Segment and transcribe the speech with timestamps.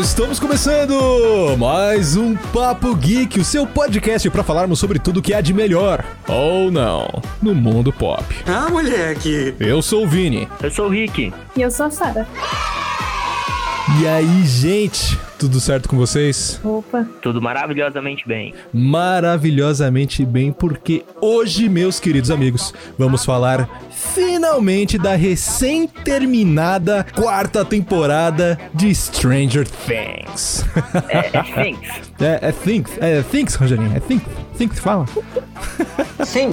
[0.00, 5.40] Estamos começando mais um Papo Geek, o seu podcast para falarmos sobre tudo que há
[5.40, 8.24] de melhor ou não no mundo pop.
[8.44, 9.54] Ah, moleque!
[9.60, 10.48] Eu sou o Vini.
[10.60, 11.32] Eu sou o Rick.
[11.56, 12.28] E eu sou a Sara.
[14.00, 15.16] E aí, gente?
[15.38, 16.60] Tudo certo com vocês?
[16.64, 17.06] Opa.
[17.22, 18.52] Tudo maravilhosamente bem.
[18.72, 28.92] Maravilhosamente bem, porque hoje, meus queridos amigos, vamos falar finalmente da recém-terminada quarta temporada de
[28.92, 30.64] Stranger Things.
[31.08, 31.88] É, é Things.
[32.20, 34.22] é, é Things, é Things, Rogerinho, é Things,
[34.56, 35.06] Things fala.
[36.24, 36.52] Sim!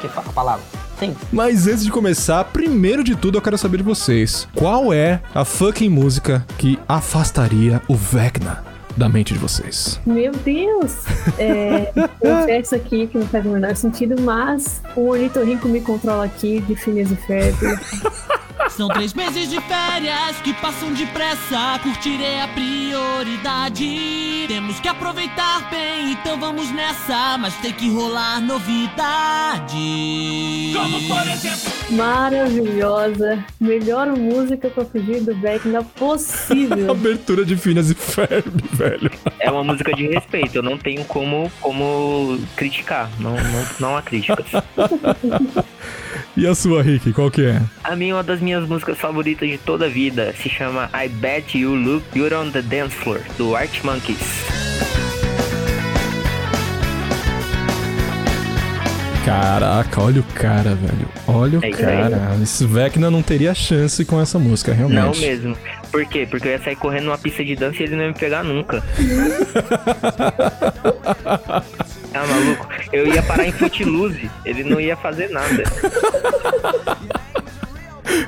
[0.00, 0.85] Que fala a palavra.
[0.98, 1.14] Sim.
[1.32, 4.48] Mas antes de começar, primeiro de tudo eu quero saber de vocês.
[4.54, 8.64] Qual é a fucking música que afastaria o Vecna
[8.96, 10.00] da mente de vocês?
[10.06, 11.04] Meu Deus!
[11.38, 16.60] É, confesso aqui que não faz o menor sentido, mas o ornitorrinco me controla aqui
[16.60, 17.56] de Phineas e Ferb.
[18.70, 21.78] São três meses de férias que passam depressa.
[21.82, 24.44] Curtir é a prioridade.
[24.48, 27.38] Temos que aproveitar bem, então vamos nessa.
[27.38, 29.74] Mas tem que rolar novidade.
[30.74, 31.72] Como por exemplo.
[31.90, 33.44] Maravilhosa.
[33.60, 36.90] Melhor música pra fugir do Vecna possível.
[36.92, 39.10] Abertura de Finas e Ferb, velho.
[39.38, 40.56] É uma música de respeito.
[40.56, 43.08] Eu não tenho como, como criticar.
[43.20, 44.46] Não, não, não há críticas.
[46.36, 47.62] E a sua, Rick, qual que é?
[47.82, 51.58] A minha, uma das minhas músicas favoritas de toda a vida se chama I Bet
[51.58, 54.20] You Look Good on the Dance Floor, do Art Monkeys.
[59.24, 61.08] Caraca, olha o cara, velho.
[61.26, 61.72] Olha o É aí.
[61.74, 62.36] cara.
[62.40, 65.00] Esse Vecna não teria chance com essa música, realmente.
[65.02, 65.56] Não mesmo.
[65.90, 66.28] Por quê?
[66.30, 68.44] Porque eu ia sair correndo numa pista de dança e ele não ia me pegar
[68.44, 68.84] nunca.
[72.14, 72.68] Ah, maluco?
[72.92, 75.64] Eu ia parar em Footloose, ele não ia fazer nada.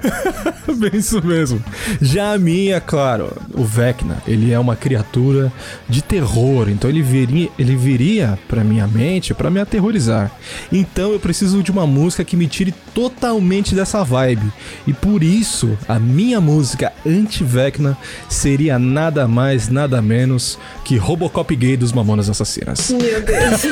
[0.77, 1.63] Bem isso mesmo.
[2.01, 5.53] Já a minha, claro, o Vecna, ele é uma criatura
[5.89, 10.31] de terror, então ele viria, ele viria pra minha mente pra me aterrorizar.
[10.73, 14.53] Então eu preciso de uma música que me tire totalmente dessa vibe.
[14.87, 17.97] E por isso, a minha música anti-Vecna
[18.29, 22.91] seria nada mais, nada menos que Robocop gay dos Mamonas Assassinas.
[22.91, 23.63] Meu Deus.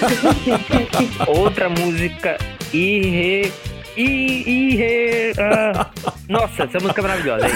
[1.26, 2.38] Outra música
[2.72, 3.52] irre...
[3.96, 5.32] i- irre...
[5.38, 5.90] ah.
[6.28, 7.46] Nossa, essa música é maravilhosa.
[7.46, 7.52] hein?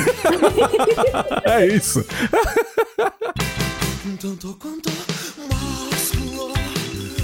[1.44, 2.04] É isso.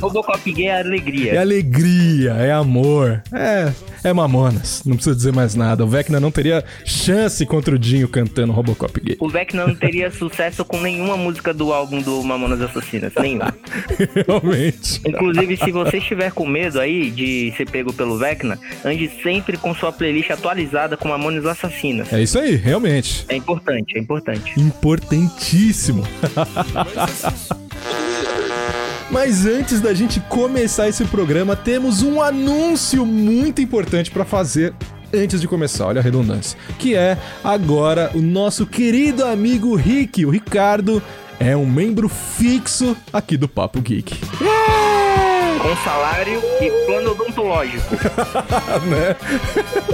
[0.01, 1.33] Robocop gay é alegria.
[1.33, 3.23] É alegria, é amor.
[3.33, 3.73] É,
[4.05, 4.83] é Mamonas.
[4.85, 5.85] Não precisa dizer mais nada.
[5.85, 9.17] O Vecna não teria chance contra o Dinho cantando Robocop gay.
[9.19, 13.55] O Vecna não teria sucesso com nenhuma música do álbum do Mamonas Assassinas, nenhuma.
[14.27, 15.01] Realmente.
[15.07, 19.75] Inclusive, se você estiver com medo aí de ser pego pelo Vecna, ande sempre com
[19.75, 22.13] sua playlist atualizada com Mamonas Assassinas.
[22.13, 23.25] É isso aí, realmente.
[23.29, 24.61] É importante, é importante.
[24.61, 26.03] Importantíssimo.
[29.11, 34.75] Mas antes da gente começar esse programa, temos um anúncio muito importante para fazer
[35.15, 36.59] antes de começar, olha a redundância.
[36.79, 41.01] Que é agora o nosso querido amigo Rick, o Ricardo,
[41.39, 44.19] é um membro fixo aqui do Papo Geek.
[45.63, 47.95] Com salário e plano odontológico.
[48.91, 49.17] né?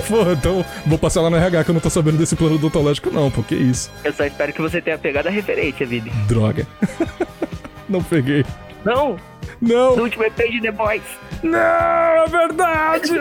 [0.09, 3.11] Pô, então vou passar lá no RH que eu não tô sabendo desse plano odontológico,
[3.11, 3.91] não, pô, que isso?
[4.03, 6.11] Eu só espero que você tenha pegado a referência, Vini.
[6.27, 6.67] Droga.
[7.89, 8.45] não peguei.
[8.85, 9.17] Não,
[9.61, 9.97] Não!
[9.97, 11.03] no último EP de The Boys.
[11.43, 13.13] Não, é verdade!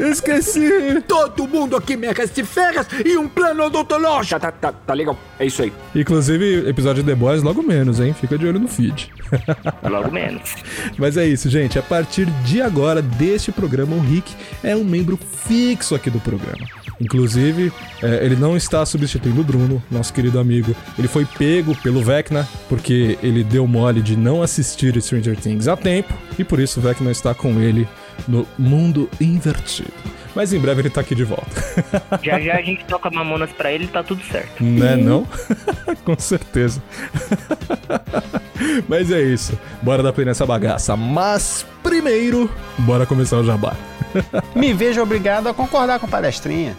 [0.10, 1.00] Esqueci!
[1.06, 4.40] Todo mundo aqui merece férias e um plano odontológico.
[4.40, 5.16] Tá, tá, tá legal.
[5.38, 5.72] É isso aí.
[5.94, 8.12] Inclusive, episódio de The Boys logo menos, hein?
[8.12, 9.12] Fica de olho no feed.
[9.82, 10.54] Logo menos.
[10.98, 11.78] Mas é isso, gente.
[11.78, 14.34] A partir de agora, deste programa, o Rick
[14.64, 16.66] é um membro fixo aqui do programa.
[17.00, 20.74] Inclusive, é, ele não está substituindo o Bruno, nosso querido amigo.
[20.98, 25.76] Ele foi pego pelo Vecna, porque ele deu mole de não assistir Stranger Things a
[25.76, 27.86] tempo, e por isso o Vecna está com ele
[28.26, 29.92] no mundo invertido.
[30.36, 31.46] Mas em breve ele tá aqui de volta.
[32.22, 34.62] Já já a gente toca Mamonas pra ele e tá tudo certo.
[34.62, 35.26] Né, não?
[36.04, 36.82] Com certeza.
[38.86, 39.58] Mas é isso.
[39.80, 40.94] Bora dar play nessa bagaça.
[40.94, 43.74] Mas primeiro, bora começar o jabá.
[44.54, 46.76] Me vejo obrigado a concordar com o palestrinha.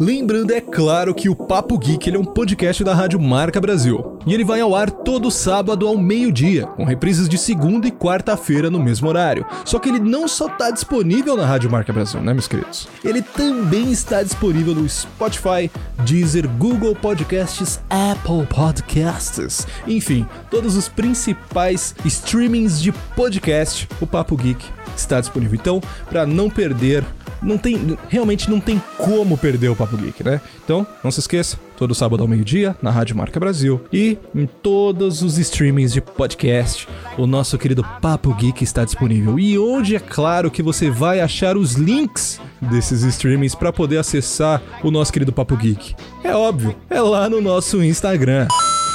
[0.00, 4.16] Lembrando, é claro, que o Papo Geek é um podcast da Rádio Marca Brasil.
[4.24, 8.70] E ele vai ao ar todo sábado ao meio-dia, com reprises de segunda e quarta-feira
[8.70, 9.44] no mesmo horário.
[9.64, 12.86] Só que ele não só está disponível na Rádio Marca Brasil, né, meus queridos?
[13.02, 15.68] Ele também está disponível no Spotify,
[16.04, 19.66] Deezer, Google Podcasts, Apple Podcasts.
[19.84, 24.64] Enfim, todos os principais streamings de podcast, o Papo Geek
[24.96, 25.58] está disponível.
[25.60, 27.04] Então, para não perder
[27.42, 30.40] não tem, realmente não tem como perder o Papo Geek, né?
[30.64, 35.22] Então, não se esqueça, todo sábado ao meio-dia, na Rádio Marca Brasil e em todos
[35.22, 39.38] os streamings de podcast, o nosso querido Papo Geek está disponível.
[39.38, 44.60] E onde é claro que você vai achar os links desses streamings para poder acessar
[44.82, 45.94] o nosso querido Papo Geek?
[46.24, 48.46] É óbvio, é lá no nosso Instagram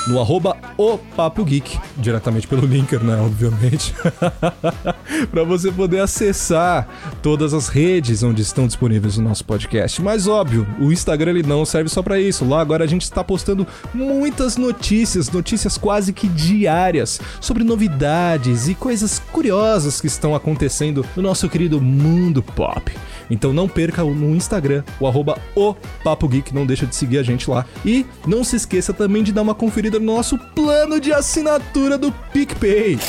[0.07, 3.93] no arroba o Papo Geek, diretamente pelo Linker, né, obviamente,
[5.31, 6.87] para você poder acessar
[7.21, 10.01] todas as redes onde estão disponíveis o nosso podcast.
[10.01, 12.45] Mas óbvio, o Instagram ele não serve só para isso.
[12.45, 18.75] Lá agora a gente está postando muitas notícias, notícias quase que diárias sobre novidades e
[18.75, 22.91] coisas curiosas que estão acontecendo no nosso querido mundo pop.
[23.33, 27.23] Então não perca no Instagram, o arroba o Papo Geek, não deixa de seguir a
[27.23, 27.65] gente lá.
[27.83, 32.11] E não se esqueça também de dar uma conferida no nosso plano de assinatura do
[32.11, 32.99] PicPay.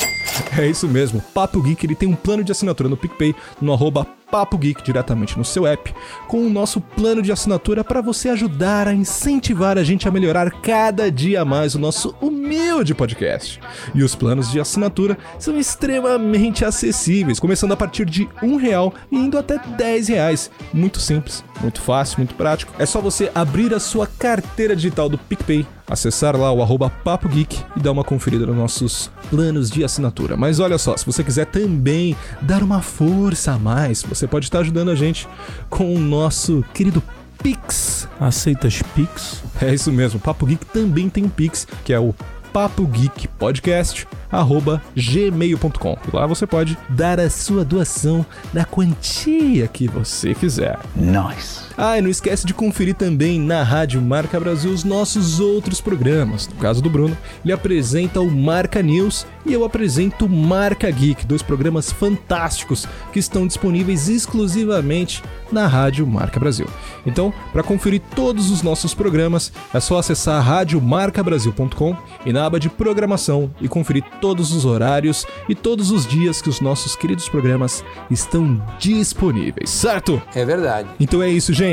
[0.57, 4.07] É isso mesmo, Papo Geek ele tem um plano de assinatura no PicPay, no arroba
[4.29, 5.93] Papo Geek diretamente no seu app,
[6.27, 10.51] com o nosso plano de assinatura para você ajudar a incentivar a gente a melhorar
[10.61, 13.59] cada dia mais o nosso humilde podcast.
[13.93, 19.17] E os planos de assinatura são extremamente acessíveis, começando a partir de um real e
[19.17, 20.51] indo até 10 reais.
[20.73, 22.73] Muito simples, muito fácil, muito prático.
[22.77, 27.27] É só você abrir a sua carteira digital do PicPay, acessar lá o arroba Papo
[27.29, 30.35] Geek e dar uma conferida nos nossos planos de assinatura.
[30.35, 34.59] Mas olha só, se você quiser também dar uma força a mais, você pode estar
[34.59, 35.27] ajudando a gente
[35.69, 37.01] com o nosso querido
[37.41, 38.07] Pix.
[38.19, 39.43] Aceitas Pix?
[39.61, 42.13] É isso mesmo, Papo Geek também tem um Pix, que é o
[42.51, 45.97] Papo Geek Podcast arroba gmail.com.
[46.13, 50.79] Lá você pode dar a sua doação na quantia que você quiser.
[50.95, 51.64] Nice.
[51.77, 56.47] Ah, e não esquece de conferir também na Rádio Marca Brasil os nossos outros programas.
[56.47, 61.25] No caso do Bruno, ele apresenta o Marca News e eu apresento o Marca Geek,
[61.25, 66.65] dois programas fantásticos que estão disponíveis exclusivamente na Rádio Marca Brasil.
[67.05, 71.95] Então, para conferir todos os nossos programas, é só acessar radiomarcabrasil.com
[72.25, 76.49] e na aba de programação e conferir todos os horários e todos os dias que
[76.49, 80.21] os nossos queridos programas estão disponíveis, certo?
[80.33, 80.87] É verdade.
[80.99, 81.64] Então é isso, gente.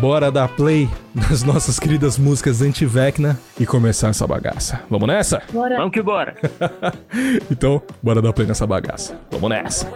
[0.00, 4.82] Bora dar play nas nossas queridas músicas anti-Vecna e começar essa bagaça.
[4.88, 5.42] Vamos nessa?
[5.52, 5.76] Bora.
[5.76, 6.36] Vamos que bora.
[7.50, 9.18] então, bora dar play nessa bagaça.
[9.32, 9.90] Vamos nessa.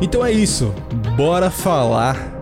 [0.00, 0.72] Então é isso.
[1.16, 2.37] Bora falar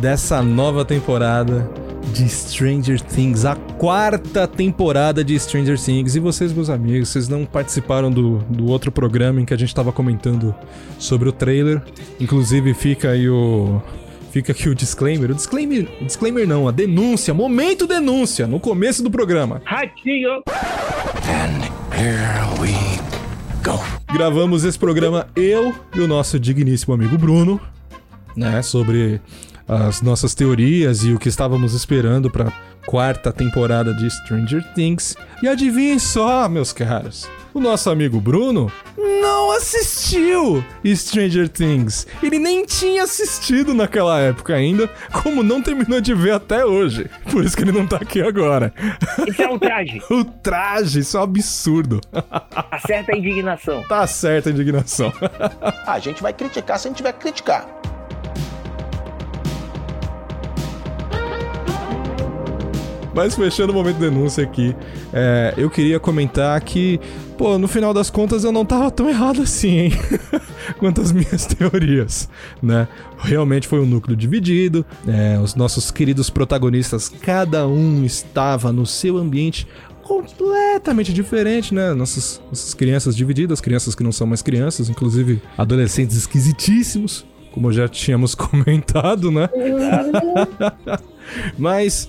[0.00, 1.70] dessa nova temporada
[2.14, 6.14] de Stranger Things, a quarta temporada de Stranger Things.
[6.14, 9.74] E vocês, meus amigos, vocês não participaram do, do outro programa em que a gente
[9.74, 10.54] tava comentando
[10.98, 11.82] sobre o trailer.
[12.18, 13.80] Inclusive, fica aí o.
[14.32, 15.30] Fica aqui o disclaimer.
[15.30, 15.88] O disclaimer.
[16.00, 17.34] O disclaimer não, a denúncia.
[17.34, 19.60] Momento denúncia no começo do programa.
[19.64, 20.42] Ratinho.
[24.12, 27.60] Gravamos esse programa eu e o nosso digníssimo amigo Bruno,
[28.36, 29.20] né, sobre
[29.70, 32.52] as nossas teorias e o que estávamos esperando para
[32.86, 35.16] quarta temporada de Stranger Things.
[35.40, 42.04] E adivinhem só, meus caros, o nosso amigo Bruno não assistiu Stranger Things.
[42.20, 44.88] Ele nem tinha assistido naquela época ainda,
[45.22, 47.08] como não terminou de ver até hoje.
[47.30, 48.74] Por isso que ele não tá aqui agora.
[49.28, 50.02] Isso é um traje.
[50.10, 52.00] o traje, isso é um absurdo.
[52.72, 53.84] Acerta a indignação.
[53.88, 55.12] tá certa a indignação.
[55.86, 57.79] A gente vai criticar se a gente tiver que criticar.
[63.14, 64.74] Mas fechando o momento de denúncia aqui,
[65.12, 67.00] é, eu queria comentar que,
[67.36, 69.92] pô, no final das contas eu não tava tão errado assim, hein?
[70.78, 72.28] Quanto às minhas teorias,
[72.62, 72.86] né?
[73.18, 79.16] Realmente foi um núcleo dividido, é, os nossos queridos protagonistas, cada um estava no seu
[79.16, 79.66] ambiente
[80.10, 81.94] completamente diferente, né?
[81.94, 87.86] Nossas, nossas crianças divididas, crianças que não são mais crianças, inclusive adolescentes esquisitíssimos, como já
[87.88, 89.48] tínhamos comentado, né?
[91.56, 92.08] Mas,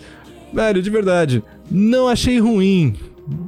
[0.53, 2.95] velho, de verdade, não achei ruim.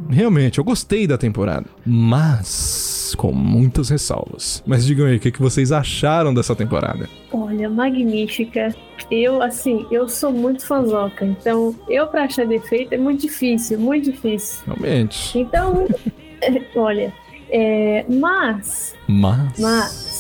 [0.10, 1.66] Realmente, eu gostei da temporada.
[1.86, 4.64] Mas, com muitas ressalvas.
[4.66, 7.10] Mas digam aí, o que, que vocês acharam dessa temporada?
[7.32, 8.74] Olha, magnífica.
[9.12, 14.12] Eu, assim, eu sou muito fanzoca, então eu pra achar defeito é muito difícil, muito
[14.12, 14.64] difícil.
[14.66, 15.38] Realmente.
[15.38, 15.88] Então,
[16.76, 17.14] olha,
[17.50, 19.60] é, mas, Mas.
[19.60, 20.13] mas,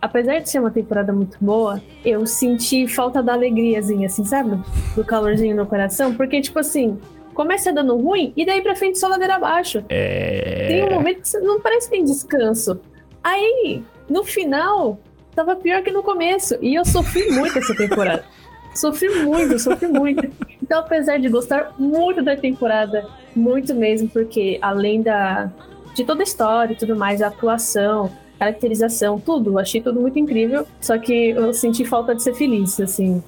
[0.00, 4.58] apesar de ser uma temporada muito boa, eu senti falta da alegriazinha, assim, sabe?
[4.94, 6.98] Do calorzinho no coração, porque, tipo assim,
[7.34, 9.84] começa dando ruim e daí pra frente só ladeira abaixo.
[9.88, 10.66] É.
[10.68, 12.80] Tem um momento que não parece que tem descanso.
[13.22, 14.98] Aí, no final,
[15.34, 16.56] tava pior que no começo.
[16.60, 18.24] E eu sofri muito essa temporada.
[18.74, 20.30] Sofri muito, sofri muito.
[20.62, 25.50] Então, apesar de gostar muito da temporada, muito mesmo, porque além da
[25.94, 28.08] de toda a história e tudo mais, a atuação,
[28.38, 30.66] caracterização, tudo, achei tudo muito incrível.
[30.80, 33.22] Só que eu senti falta de ser feliz, assim.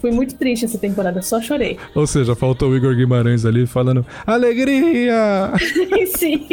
[0.00, 1.78] Fui muito triste essa temporada, só chorei.
[1.94, 5.52] Ou seja, faltou o Igor Guimarães ali falando alegria!
[6.16, 6.46] Sim.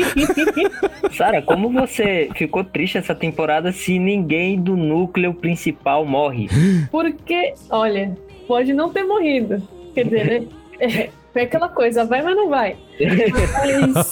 [1.12, 6.48] Sara, como você ficou triste essa temporada se ninguém do núcleo principal morre?
[6.92, 8.18] Porque, olha,
[8.48, 9.62] pode não ter morrido.
[9.94, 10.48] Quer dizer, né?
[10.80, 12.76] É, é aquela coisa, vai, mas não vai.
[13.00, 14.12] Mas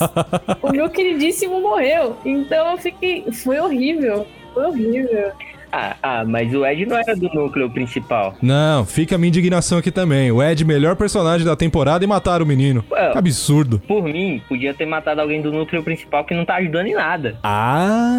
[0.62, 2.18] o meu queridíssimo morreu.
[2.26, 3.26] Então eu fiquei.
[3.32, 4.28] Foi horrível.
[4.54, 5.32] Foi horrível.
[5.72, 8.36] Ah, ah, mas o Ed não era do núcleo principal.
[8.42, 10.30] Não, fica a minha indignação aqui também.
[10.30, 12.84] O Ed, melhor personagem da temporada e mataram o menino.
[12.84, 13.80] Que absurdo.
[13.88, 17.38] Por mim, podia ter matado alguém do núcleo principal que não tá ajudando em nada.
[17.42, 18.18] Ah.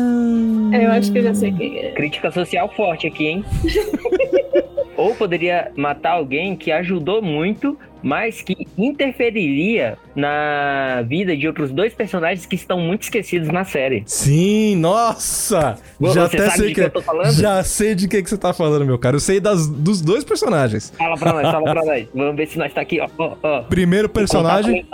[0.73, 1.91] É, eu acho que eu já sei quem é.
[1.93, 3.45] Crítica social forte aqui, hein?
[4.97, 11.95] Ou poderia matar alguém que ajudou muito, mas que interferiria na vida de outros dois
[11.95, 14.03] personagens que estão muito esquecidos na série.
[14.07, 15.79] Sim, nossa!
[16.01, 17.33] Você já até sei de que eu tô falando?
[17.33, 19.17] Já sei de que, que você tá falando, meu cara.
[19.17, 20.93] Eu sei das, dos dois personagens.
[20.97, 22.07] Fala pra nós, fala pra nós.
[22.15, 23.09] Vamos ver se nós tá aqui, ó.
[23.19, 23.63] ó, ó.
[23.63, 24.87] Primeiro personagem.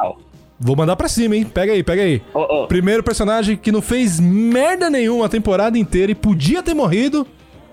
[0.61, 1.45] Vou mandar pra cima, hein?
[1.45, 2.21] Pega aí, pega aí.
[2.35, 2.67] Ó, ó.
[2.67, 7.27] Primeiro personagem que não fez merda nenhuma a temporada inteira e podia ter morrido.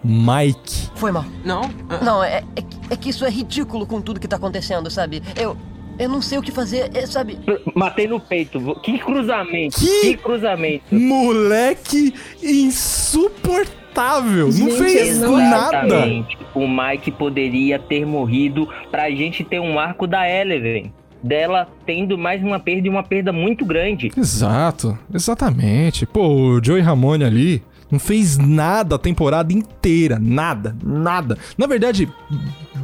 [0.06, 0.90] Mike.
[0.96, 1.26] Foi mal.
[1.44, 1.62] Não?
[2.02, 5.22] Não, é, é, que- é que isso é ridículo com tudo que tá acontecendo, sabe?
[5.36, 5.58] Eu.
[5.98, 7.40] Eu não sei o que fazer, é, sabe?
[7.74, 8.60] Matei no peito.
[8.84, 9.80] Que cruzamento.
[9.80, 10.94] Que- Que, cruzamento.
[10.94, 12.14] Moleque
[13.06, 14.46] insuportável.
[14.48, 15.86] não Gente, fez não é nada.
[15.88, 16.38] Exatamente.
[16.54, 20.94] O Mike poderia ter morrido pra gente ter um arco da Eleven.
[21.24, 24.12] Dela tendo mais uma perda e uma perda muito grande.
[24.16, 26.06] Exato, exatamente.
[26.06, 31.38] Pô, o Joey Ramone ali não fez nada a temporada inteira, nada, nada.
[31.58, 32.12] Na verdade,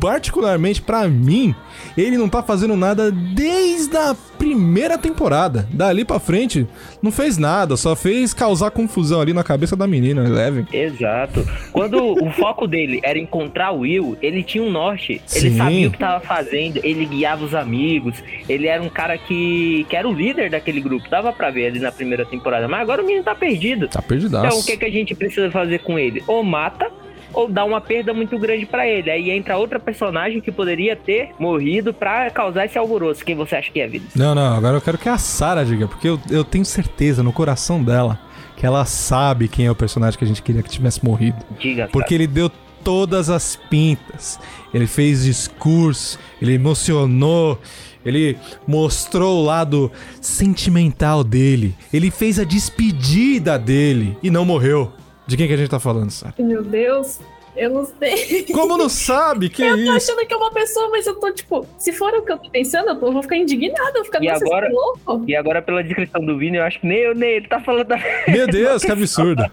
[0.01, 1.53] particularmente pra mim,
[1.95, 5.67] ele não tá fazendo nada desde a primeira temporada.
[5.71, 6.67] Dali pra frente,
[7.03, 10.65] não fez nada, só fez causar confusão ali na cabeça da menina, Eleven.
[10.73, 11.47] Exato.
[11.71, 15.21] Quando o foco dele era encontrar o Will, ele tinha um norte.
[15.35, 15.57] Ele Sim.
[15.57, 18.15] sabia o que tava fazendo, ele guiava os amigos.
[18.49, 21.07] Ele era um cara que, que era o líder daquele grupo.
[21.11, 22.67] Dava pra ver ali na primeira temporada.
[22.67, 23.87] Mas agora o menino tá perdido.
[23.87, 24.47] Tá perdidaço.
[24.47, 26.23] Então o que, que a gente precisa fazer com ele?
[26.25, 26.91] Ou mata,
[27.33, 29.09] ou dá uma perda muito grande pra ele.
[29.09, 33.23] Aí entra outra personagem que poderia ter morrido pra causar esse alvoroço.
[33.23, 34.05] Quem você acha que é, vida?
[34.15, 37.33] Não, não, agora eu quero que a Sarah diga, porque eu, eu tenho certeza no
[37.33, 38.19] coração dela
[38.55, 41.37] que ela sabe quem é o personagem que a gente queria que tivesse morrido.
[41.59, 41.89] Diga.
[41.91, 42.51] Porque ele deu
[42.83, 44.39] todas as pintas.
[44.73, 47.59] Ele fez discurso, ele emocionou,
[48.05, 51.75] ele mostrou o lado sentimental dele.
[51.93, 54.91] Ele fez a despedida dele e não morreu.
[55.31, 56.33] De quem que a gente tá falando, Sarah?
[56.37, 57.19] Meu Deus,
[57.55, 58.43] eu não sei.
[58.51, 59.47] Como não sabe?
[59.49, 59.91] Que eu tô isso?
[60.13, 62.49] achando que é uma pessoa, mas eu tô tipo, se for o que eu tô
[62.49, 65.23] pensando, eu, tô- eu vou ficar indignada, eu vou ficar E "Nossa, agora- é louco.
[65.27, 67.87] E agora, pela descrição do Vini, eu acho que nem eu, nem ele tá falando
[67.87, 67.97] da.
[68.27, 69.43] Meu Deus, que absurdo.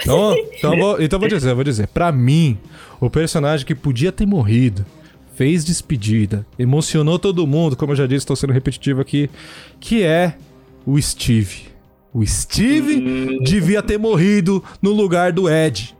[0.00, 1.86] Então, então, eu vou, então vou dizer, eu vou dizer.
[1.88, 2.58] Pra mim,
[3.00, 4.86] o personagem que podia ter morrido,
[5.34, 9.28] fez despedida, emocionou todo mundo, como eu já disse, estou sendo repetitivo aqui,
[9.78, 10.34] que é
[10.86, 11.65] o Steve.
[12.16, 15.94] O Steve devia ter morrido no lugar do Ed.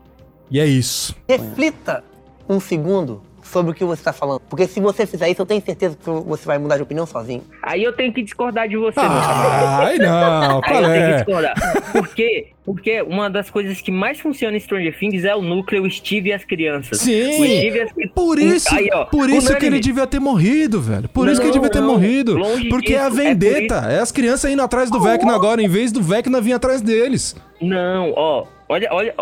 [0.50, 1.14] E é isso.
[1.28, 2.02] Reflita
[2.48, 3.20] um segundo
[3.52, 4.40] sobre o que você está falando.
[4.48, 7.42] Porque se você fizer isso, eu tenho certeza que você vai mudar de opinião sozinho.
[7.62, 9.84] Aí eu tenho que discordar de você, meu camarada.
[9.86, 11.16] Ai, não, Aí eu tenho que é?
[11.16, 11.92] discordar.
[11.92, 12.48] Por quê?
[12.64, 16.32] Porque uma das coisas que mais funciona em Stranger Things é o núcleo Steve e
[16.32, 16.98] as crianças.
[16.98, 20.18] Sim, O Steve e as Por isso, Aí, ó, por isso que ele devia ter
[20.18, 21.08] morrido, velho.
[21.08, 22.36] Por isso que ele Não, devia ter não, morrido.
[22.36, 23.74] longe Porque é a disso, é por vendetta.
[23.88, 27.36] É, as crianças indo atrás do Vecna agora, em vez do Vecna vir atrás deles.
[27.62, 29.14] Não, ó, olha, olha,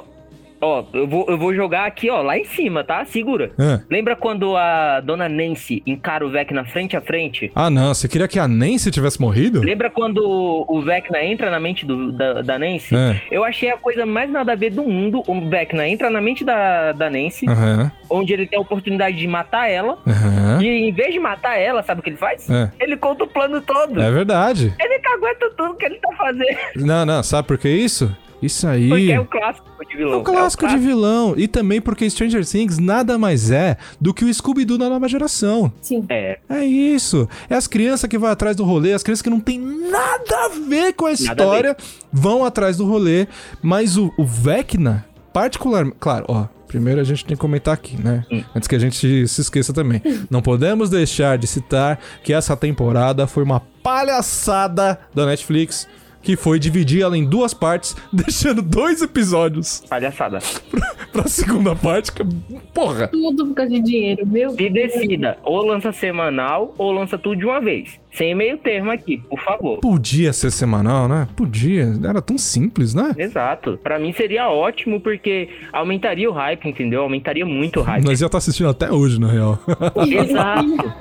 [0.64, 3.04] ó, eu vou, eu vou jogar aqui, ó, lá em cima, tá?
[3.04, 3.52] Segura.
[3.59, 3.80] Ah.
[3.90, 7.50] Lembra quando a dona Nancy encara o Vecna frente a frente?
[7.54, 7.92] Ah, não.
[7.94, 9.61] Você queria que a Nancy tivesse morrido?
[9.61, 10.21] Lembra quando
[10.68, 12.94] o Vecna entra na mente do- da, da Nancy?
[12.97, 13.21] É.
[13.30, 15.23] Eu achei a coisa mais nada a ver do mundo.
[15.26, 19.26] O Vecna entra na mente da, da Nancy, Aham, onde ele tem a oportunidade de
[19.26, 19.99] matar ela.
[20.06, 20.62] aham.
[20.62, 22.49] E em vez de matar ela, sabe o que ele faz?
[22.49, 22.71] É.
[22.80, 24.00] Ele conta o plano todo.
[24.00, 24.73] É verdade.
[24.80, 26.56] Ele cagueta tudo que ele tá fazendo.
[26.76, 27.23] Não, não.
[27.23, 28.14] Sabe por que isso?
[28.45, 28.89] Isso aí.
[28.89, 30.13] Porque é o clássico de vilão.
[30.13, 31.35] É um clássico de vilão.
[31.37, 35.73] E também porque Stranger Things nada mais é do que o Scooby-Doo da nova geração.
[35.81, 36.05] Sim.
[36.09, 37.29] É, É isso.
[37.49, 40.49] É as crianças que vão atrás do rolê, as crianças que não tem nada a
[40.69, 41.77] ver com a história
[42.13, 43.27] vão atrás do rolê.
[43.63, 45.97] Mas o, o Vecna, particularmente.
[45.99, 46.47] Claro, ó.
[46.67, 48.25] Primeiro a gente tem que comentar aqui, né?
[48.53, 50.03] Antes que a gente se esqueça também.
[50.29, 55.87] Não podemos deixar de citar que essa temporada foi uma palhaçada da Netflix.
[56.25, 60.38] Que foi dividir ela em duas partes, deixando dois episódios palhaçada.
[61.12, 62.11] pra segunda parte.
[62.11, 62.25] Que,
[62.73, 63.09] porra!
[63.09, 64.50] Tudo por causa de dinheiro, meu.
[64.50, 68.00] Se decida, ou lança semanal, ou lança tudo de uma vez.
[68.12, 69.81] Sem meio termo aqui, por favor.
[69.81, 71.26] Podia ser semanal, né?
[71.35, 71.93] Podia.
[72.04, 73.12] Era tão simples, né?
[73.19, 73.78] Exato.
[73.83, 77.02] Pra mim seria ótimo, porque aumentaria o hype, entendeu?
[77.02, 78.04] Aumentaria muito o hype.
[78.04, 79.59] Nós já tá assistindo até hoje, na real.
[80.07, 80.95] Exato.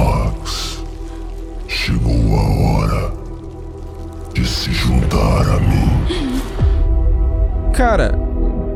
[0.00, 0.82] Max.
[1.68, 3.12] Chegou a hora
[4.32, 6.40] de se juntar a mim.
[7.74, 8.12] Cara,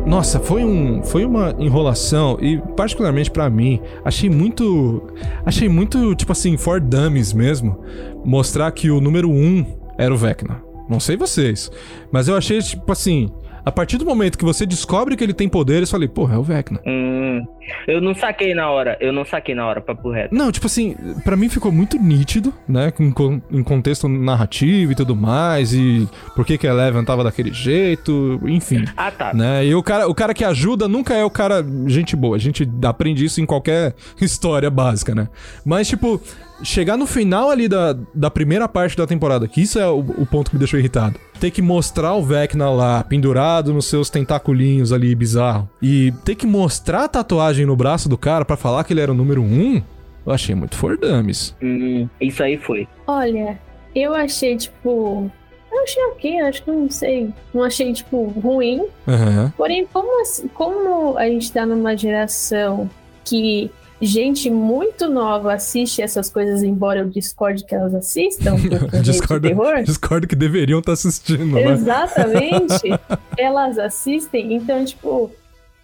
[0.06, 5.02] nossa, foi um, foi uma enrolação e particularmente pra mim, achei muito,
[5.46, 7.78] achei muito tipo assim for dummies mesmo,
[8.22, 9.64] mostrar que o número um
[9.96, 10.62] era o Vecna.
[10.88, 11.70] Não sei vocês,
[12.12, 13.30] mas eu achei tipo assim,
[13.64, 16.38] a partir do momento que você descobre que ele tem poderes, eu falei, porra, é
[16.38, 16.80] o Vecna.
[16.86, 17.42] Hum,
[17.86, 18.96] eu não saquei na hora.
[19.00, 20.34] Eu não saquei na hora, papo reto.
[20.34, 20.94] Não, tipo assim,
[21.24, 22.92] pra mim ficou muito nítido, né?
[23.00, 23.12] Em,
[23.58, 28.40] em contexto narrativo e tudo mais, e por que que a Eleven tava daquele jeito,
[28.44, 28.84] enfim.
[28.96, 29.32] Ah, tá.
[29.32, 29.66] Né?
[29.66, 32.36] E o cara, o cara que ajuda nunca é o cara gente boa.
[32.36, 35.28] A gente aprende isso em qualquer história básica, né?
[35.64, 36.20] Mas, tipo,
[36.64, 40.26] chegar no final ali da, da primeira parte da temporada, que isso é o, o
[40.26, 41.18] ponto que me deixou irritado.
[41.38, 45.68] Ter que mostrar o Vecna lá, pendurado nos seus tentaculinhos ali, bizarro.
[45.82, 49.12] E ter que mostrar a tatuagem no braço do cara pra falar que ele era
[49.12, 49.82] o número um,
[50.26, 51.54] eu achei muito for dummies.
[51.62, 52.88] Hum, isso aí foi.
[53.06, 53.58] Olha,
[53.94, 55.30] eu achei, tipo.
[55.70, 57.30] Eu achei ok, acho que não sei.
[57.52, 58.86] Não achei, tipo, ruim.
[59.08, 59.52] Aham.
[59.56, 62.88] Porém, como, assim- como a gente tá numa geração
[63.24, 63.70] que
[64.04, 68.56] gente muito nova assiste essas coisas, embora eu discorde que elas assistam,
[68.92, 69.82] é discordo, terror.
[69.82, 71.72] discordo que deveriam estar assistindo, né?
[71.72, 72.82] Exatamente.
[73.36, 75.30] elas assistem, então, tipo,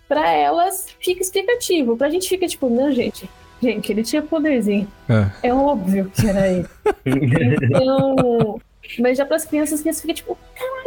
[0.09, 1.97] pra elas fica explicativo.
[1.97, 3.29] Pra gente fica tipo, não, gente.
[3.63, 4.89] Gente, ele tinha poderzinho.
[5.09, 5.49] É.
[5.49, 6.67] É óbvio que era ele.
[7.05, 8.61] Então.
[8.99, 10.39] Mas já pras crianças, crianças ficam tipo,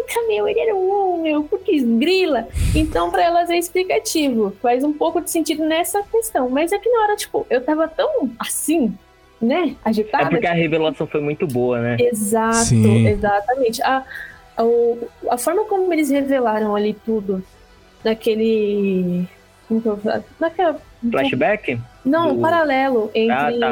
[0.03, 2.47] caraca, meu, ele era um meu, porque grila.
[2.75, 4.55] Então, pra elas é explicativo.
[4.61, 6.49] Faz um pouco de sentido nessa questão.
[6.49, 8.93] Mas é que na hora, tipo, eu tava tão assim,
[9.41, 9.75] né?
[9.83, 10.25] Agitada.
[10.25, 11.97] É porque a revelação foi muito boa, né?
[11.99, 13.07] Exato, Sim.
[13.07, 13.81] exatamente.
[13.81, 14.03] A,
[14.57, 17.43] a, o- a forma como eles revelaram ali tudo,
[18.03, 19.27] naquele.
[19.73, 20.23] Como que eu vou falar?
[20.39, 20.79] Naquela.
[21.11, 21.79] Flashback?
[22.05, 23.71] Não, Do- paralelo entre Ah, tá.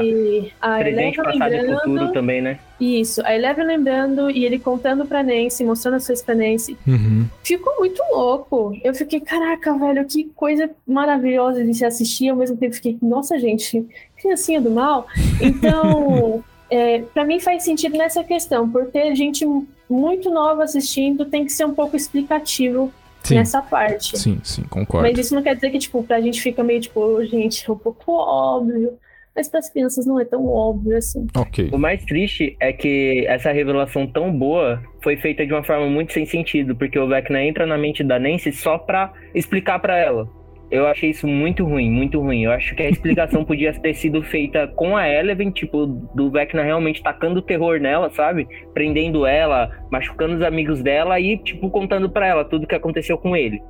[0.62, 2.14] a Presente, Eleven passado e futuro lembrando.
[2.14, 2.60] também, né?
[2.80, 6.78] Isso, a Eleven lembrando e ele contando pra Nancy, mostrando as coisas pra Nancy.
[6.88, 7.26] Uhum.
[7.44, 8.76] Ficou muito louco.
[8.84, 12.30] Eu fiquei, caraca, velho, que coisa maravilhosa de se assistir.
[12.30, 13.86] Ao mesmo tempo, fiquei, nossa, gente,
[14.18, 15.08] criancinha do mal.
[15.42, 18.70] Então, é, para mim faz sentido nessa questão.
[18.70, 19.46] Por ter gente
[19.90, 22.92] muito nova assistindo, tem que ser um pouco explicativo
[23.24, 23.36] Sim.
[23.36, 24.18] nessa parte.
[24.18, 25.08] Sim, sim, concordo.
[25.08, 27.78] Mas isso não quer dizer que, tipo, pra gente fica meio, tipo, gente, é um
[27.78, 28.98] pouco óbvio.
[29.34, 31.26] Mas pras crianças não é tão óbvio assim.
[31.36, 31.70] Ok.
[31.72, 36.12] O mais triste é que essa revelação tão boa foi feita de uma forma muito
[36.12, 40.28] sem sentido, porque o Vecna entra na mente da Nancy só pra explicar pra ela.
[40.72, 42.46] Eu achei isso muito ruim, muito ruim.
[42.46, 46.64] Eu acho que a explicação podia ter sido feita com a Eleven, tipo, do Vecna
[46.64, 48.48] realmente tacando terror nela, sabe?
[48.74, 53.18] Prendendo ela, machucando os amigos dela e, tipo, contando pra ela tudo o que aconteceu
[53.18, 53.62] com ele.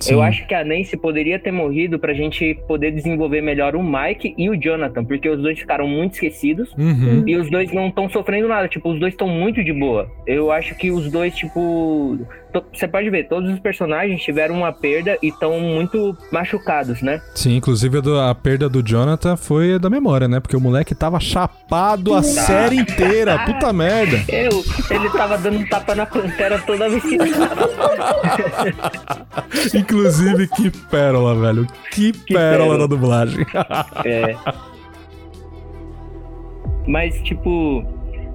[0.00, 0.14] Sim.
[0.14, 4.34] Eu acho que a Nancy poderia ter morrido pra gente poder desenvolver melhor o Mike
[4.38, 6.72] e o Jonathan, porque os dois ficaram muito esquecidos.
[6.74, 7.24] Uhum.
[7.26, 10.10] E os dois não estão sofrendo nada, tipo, os dois estão muito de boa.
[10.26, 12.18] Eu acho que os dois, tipo.
[12.72, 17.20] Você pode ver, todos os personagens tiveram uma perda e estão muito machucados, né?
[17.34, 20.40] Sim, inclusive a, perda do Jonathan foi da memória, né?
[20.40, 23.38] Porque o moleque tava chapado a série inteira.
[23.40, 24.22] Puta merda.
[24.28, 27.18] Eu, ele tava dando tapa na pantera toda vez que
[29.78, 31.66] Inclusive, que pérola, velho.
[31.90, 32.78] Que, pérola pérola.
[32.78, 33.44] da dublagem.
[34.04, 34.36] É.
[36.88, 37.84] Mas, tipo,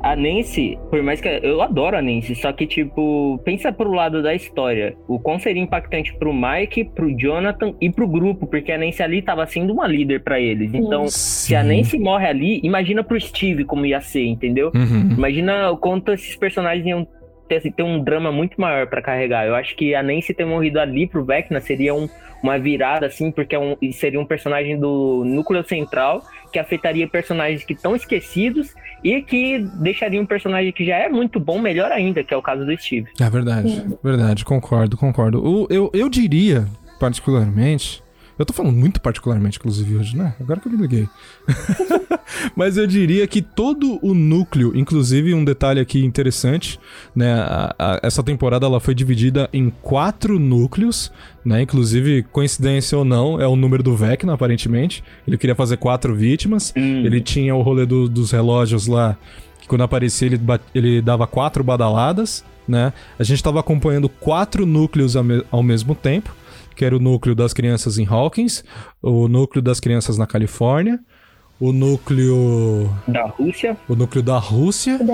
[0.04, 1.30] a Nancy, por mais que.
[1.42, 4.96] Eu adoro a Nancy, só que, tipo, pensa pro lado da história.
[5.08, 9.22] O quão seria impactante pro Mike, pro Jonathan e pro grupo, porque a Nancy ali
[9.22, 10.74] tava sendo uma líder pra eles.
[10.74, 11.78] Então, se a Sim.
[11.78, 14.72] Nancy morre ali, imagina pro Steve como ia ser, entendeu?
[14.76, 15.14] Uhum.
[15.18, 17.08] Imagina o quanto esses personagens iam
[17.48, 19.46] ter, assim, ter um drama muito maior pra carregar.
[19.46, 22.08] Eu acho que a Nancy ter morrido ali pro Vecna seria um,
[22.42, 27.64] uma virada, assim, porque é um, seria um personagem do núcleo central que afetaria personagens
[27.64, 32.24] que estão esquecidos e que deixaria um personagem que já é muito bom melhor ainda,
[32.24, 33.08] que é o caso do Steve.
[33.20, 35.44] É verdade, verdade, concordo, concordo.
[35.44, 36.66] O- eu, eu diria,
[37.00, 38.03] particularmente.
[38.38, 40.34] Eu tô falando muito particularmente, inclusive, hoje, né?
[40.40, 41.08] Agora que eu me liguei.
[42.56, 46.80] Mas eu diria que todo o núcleo, inclusive um detalhe aqui interessante,
[47.16, 47.34] né?
[47.34, 51.12] a- a- essa temporada ela foi dividida em quatro núcleos,
[51.46, 51.62] né?
[51.62, 55.04] Inclusive, coincidência ou não, é o número do Vecna, aparentemente.
[55.28, 56.74] Ele queria fazer quatro vítimas.
[56.76, 59.16] Ele tinha o rolê do- dos relógios lá,
[59.62, 60.40] que quando aparecia ele,
[60.74, 62.94] ele dava quatro badaladas, né?
[63.20, 65.16] A gente tava acompanhando quatro núcleos
[65.52, 66.34] ao mesmo tempo,
[66.76, 68.64] que era o núcleo das crianças em Hawkins,
[69.02, 71.00] o núcleo das crianças na Califórnia,
[71.60, 73.78] o núcleo Da Rússia.
[73.88, 75.14] o núcleo da Rússia Da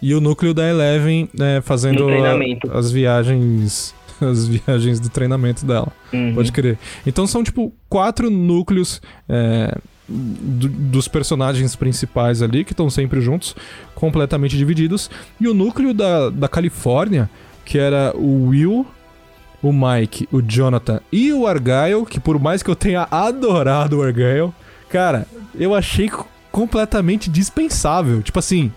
[0.00, 5.88] e o núcleo da Eleven né, fazendo a- as viagens as viagens do treinamento dela.
[6.12, 6.34] Uhum.
[6.34, 6.76] Pode crer.
[7.06, 9.76] Então são tipo quatro núcleos é,
[10.08, 13.54] do- dos personagens principais ali que estão sempre juntos,
[13.94, 15.08] completamente divididos.
[15.40, 17.30] E o núcleo da, da Califórnia,
[17.64, 18.86] que era o Will,
[19.62, 24.02] o Mike, o Jonathan e o Argyle, que por mais que eu tenha adorado o
[24.02, 24.52] Argyle,
[24.88, 28.22] cara, eu achei co- completamente dispensável.
[28.22, 28.70] Tipo assim,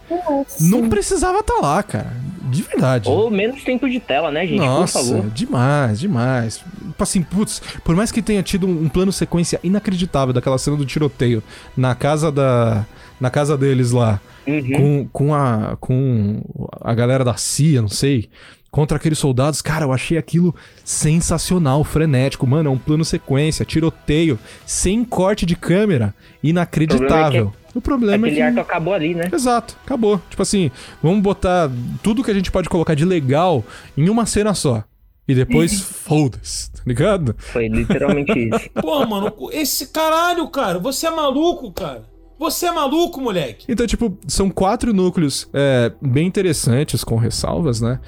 [0.60, 2.12] não precisava estar lá, cara.
[2.50, 3.08] De verdade.
[3.10, 4.60] Ou menos tempo de tela, né, gente?
[4.60, 5.30] Nossa, Por favor.
[5.30, 6.58] demais, demais.
[6.58, 10.76] Tipo assim, putz, por mais que tenha tido um, um plano sequência inacreditável daquela cena
[10.76, 11.42] do tiroteio
[11.78, 12.86] na casa da.
[13.20, 14.72] Na casa deles lá, Uhum.
[14.74, 16.42] com, com, a, com
[16.82, 18.28] a galera da CIA, não sei,
[18.72, 22.48] contra aqueles soldados, cara, eu achei aquilo sensacional, frenético.
[22.48, 27.54] Mano, é um plano sequência, tiroteio, sem corte de câmera, inacreditável.
[27.76, 28.42] O problema é Aquele que.
[28.42, 29.30] arco acabou ali, né?
[29.32, 30.22] Exato, acabou.
[30.30, 30.72] Tipo assim,
[31.04, 31.70] vamos botar
[32.02, 33.64] tudo que a gente pode colocar de legal
[33.98, 34.84] em uma cena só.
[35.28, 37.36] E depois, foda-se, tá ligado?
[37.38, 38.70] Foi literalmente isso.
[38.82, 42.04] Pô, mano, esse caralho, cara, você é maluco, cara.
[42.42, 43.68] Você é maluco, moleque.
[43.70, 48.00] Então, tipo, são quatro núcleos é, bem interessantes, com ressalvas, né?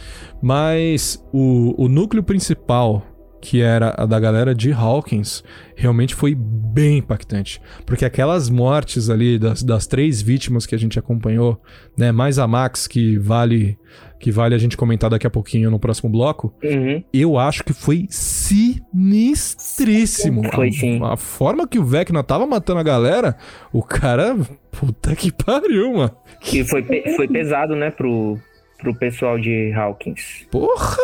[0.42, 3.06] Mas o, o núcleo principal,
[3.40, 5.44] que era a da galera de Hawkins,
[5.76, 7.62] realmente foi bem impactante.
[7.86, 11.62] Porque aquelas mortes ali das, das três vítimas que a gente acompanhou,
[11.96, 12.12] né?
[12.12, 13.78] Mais a Max, que vale,
[14.24, 16.54] que vale a gente comentar daqui a pouquinho no próximo bloco.
[16.64, 17.04] Uhum.
[17.14, 20.50] Eu acho que foi sinistríssimo.
[20.50, 21.02] Foi a, sim.
[21.04, 23.36] A forma que o Vecna tava matando a galera,
[23.74, 24.38] o cara.
[24.72, 26.16] Puta que pariu, mano.
[26.54, 28.40] E foi, pe- foi pesado, né, pro,
[28.80, 30.48] pro pessoal de Hawkins.
[30.50, 30.96] Porra!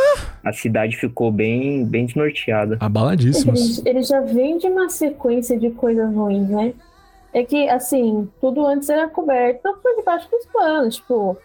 [0.44, 2.78] A cidade ficou bem, bem desnorteada.
[2.80, 3.80] Abaladíssimos.
[3.80, 6.74] Ele, ele já vem de uma sequência de coisas ruins, né?
[7.34, 10.96] É que, assim, tudo antes era coberto por debaixo dos panos.
[10.96, 11.38] Tipo,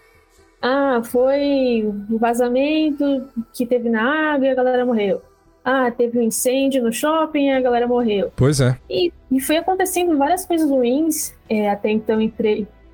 [0.66, 5.20] ah, foi um vazamento que teve na água e a galera morreu.
[5.62, 8.33] Ah, teve um incêndio no shopping e a galera morreu.
[8.35, 8.79] Pois é.
[8.88, 12.33] E, e foi acontecendo várias coisas ruins, é, até então em,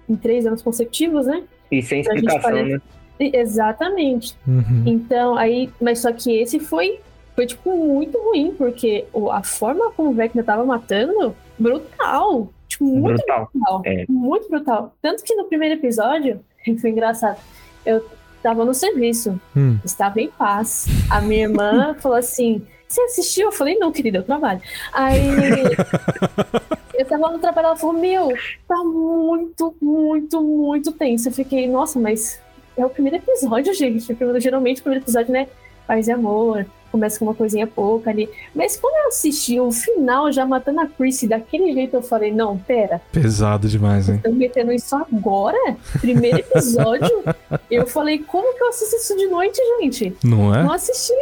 [0.08, 1.44] em três anos consecutivos, né?
[1.70, 2.80] E sem explicação, fazer- né?
[3.20, 4.36] E- Exatamente.
[4.48, 4.82] Uhum.
[4.86, 6.98] Então, aí, mas só que esse foi,
[7.36, 12.48] foi tipo, muito ruim, porque o- a forma como o Vecna tava matando, brutal.
[12.68, 13.48] Tipo, muito Brutal.
[13.52, 13.82] brutal.
[13.84, 14.04] É.
[14.08, 14.94] Muito brutal.
[15.02, 16.40] Tanto que no primeiro episódio,
[16.80, 17.38] foi engraçado,
[17.84, 18.04] eu
[18.42, 19.78] tava no serviço, Hum.
[19.84, 20.86] estava em paz.
[21.10, 23.46] A minha irmã falou assim: Você assistiu?
[23.48, 24.60] Eu falei: Não, querida, eu trabalho.
[24.92, 25.20] Aí
[26.94, 28.28] eu tava no trabalho, ela falou: Meu,
[28.66, 31.28] tá muito, muito, muito tenso.
[31.28, 32.40] Eu fiquei: Nossa, mas
[32.76, 34.16] é o primeiro episódio, gente.
[34.38, 35.48] Geralmente o primeiro episódio, né?
[35.90, 36.66] Paz e amor.
[36.92, 38.30] Começa com uma coisinha pouca ali.
[38.54, 42.56] Mas quando eu assisti o final, já matando a Chrissy daquele jeito, eu falei: Não,
[42.56, 43.02] pera.
[43.10, 44.14] Pesado demais, hein?
[44.14, 45.58] Estão metendo isso agora?
[46.00, 47.24] Primeiro episódio?
[47.68, 50.16] eu falei, como que eu assisto isso de noite, gente?
[50.22, 50.62] Não é?
[50.62, 51.12] Não assisti.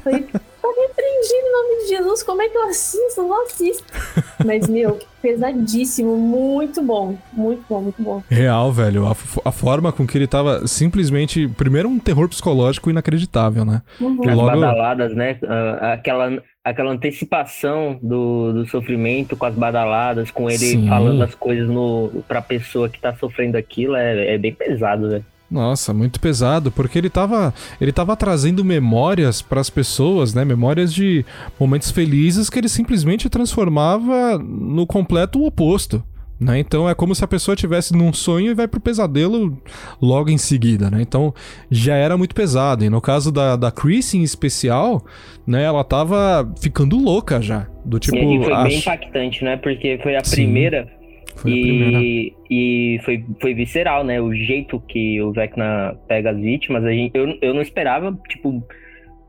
[0.00, 0.28] Falei,
[0.64, 3.22] tá repreendido em nome de Jesus, como é que eu assisto?
[3.22, 3.84] Não assisto.
[4.44, 7.16] Mas, meu, pesadíssimo, muito bom.
[7.32, 8.22] Muito bom, muito bom.
[8.30, 9.06] Real, velho.
[9.06, 9.12] A,
[9.44, 11.46] a forma com que ele tava simplesmente.
[11.48, 13.82] Primeiro, um terror psicológico inacreditável, né?
[14.00, 14.18] Uhum.
[14.26, 14.48] As logo.
[14.48, 15.38] badaladas, né?
[15.46, 20.88] Ah, aquela, aquela antecipação do, do sofrimento com as badaladas, com ele Sim.
[20.88, 25.24] falando as coisas no, pra pessoa que tá sofrendo aquilo, é, é bem pesado, velho.
[25.54, 30.44] Nossa, muito pesado, porque ele tava, ele tava trazendo memórias pras pessoas, né?
[30.44, 31.24] Memórias de
[31.60, 36.02] momentos felizes que ele simplesmente transformava no completo oposto.
[36.40, 36.58] Né?
[36.58, 39.56] Então é como se a pessoa tivesse num sonho e vai pro pesadelo
[40.02, 41.00] logo em seguida, né?
[41.00, 41.32] Então
[41.70, 42.84] já era muito pesado.
[42.84, 45.04] E no caso da, da Chris em especial,
[45.46, 45.62] né?
[45.62, 47.68] Ela tava ficando louca já.
[47.84, 48.16] Do tipo.
[48.16, 49.56] e foi bem ach- impactante, né?
[49.56, 50.34] Porque foi a Sim.
[50.34, 50.88] primeira
[51.36, 51.50] Foi.
[51.50, 54.20] E, e foi, foi visceral, né?
[54.20, 58.62] O jeito que o Vecna pega as vítimas, a gente, eu, eu não esperava, tipo,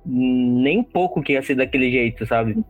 [0.05, 2.63] nem um pouco que ia ser daquele jeito, sabe?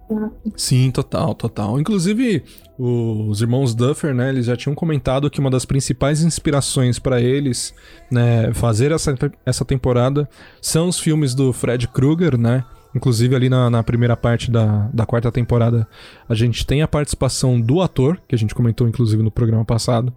[0.55, 1.79] Sim, total, total.
[1.79, 2.43] Inclusive,
[2.77, 7.75] os irmãos Duffer, né, eles já tinham comentado que uma das principais inspirações para eles,
[8.09, 9.13] né, fazer essa,
[9.45, 10.29] essa temporada
[10.61, 12.63] são os filmes do Fred Krueger, né?
[12.95, 15.85] Inclusive, ali na, na primeira parte da, da quarta temporada,
[16.29, 20.13] a gente tem a participação do ator, que a gente comentou inclusive no programa passado,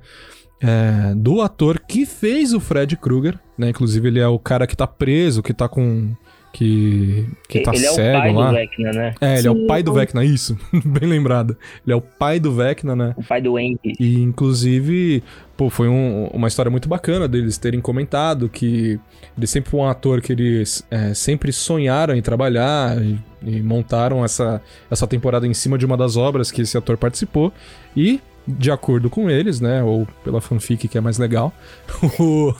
[0.60, 3.70] é, do ator que fez o Fred Krueger, né?
[3.70, 6.14] Inclusive, ele é o cara que tá preso, que tá com.
[6.52, 7.26] Que.
[7.48, 8.46] que tá ele é o cego pai lá.
[8.48, 9.14] do Vecna, né?
[9.20, 10.58] É, ele é o Sim, pai do Vecna, isso.
[10.84, 11.56] Bem lembrado.
[11.86, 13.14] Ele é o pai do Vecna, né?
[13.16, 13.94] O pai do Andy.
[14.00, 15.22] E inclusive,
[15.56, 18.98] pô, foi um- uma história muito bacana deles terem comentado que
[19.36, 24.24] ele sempre foi um ator que eles é, sempre sonharam em trabalhar e, e montaram
[24.24, 27.52] essa, essa temporada em cima de uma das obras que esse ator participou.
[27.96, 31.52] E, de acordo com eles, né, ou pela fanfic que é mais legal,
[32.18, 32.54] o,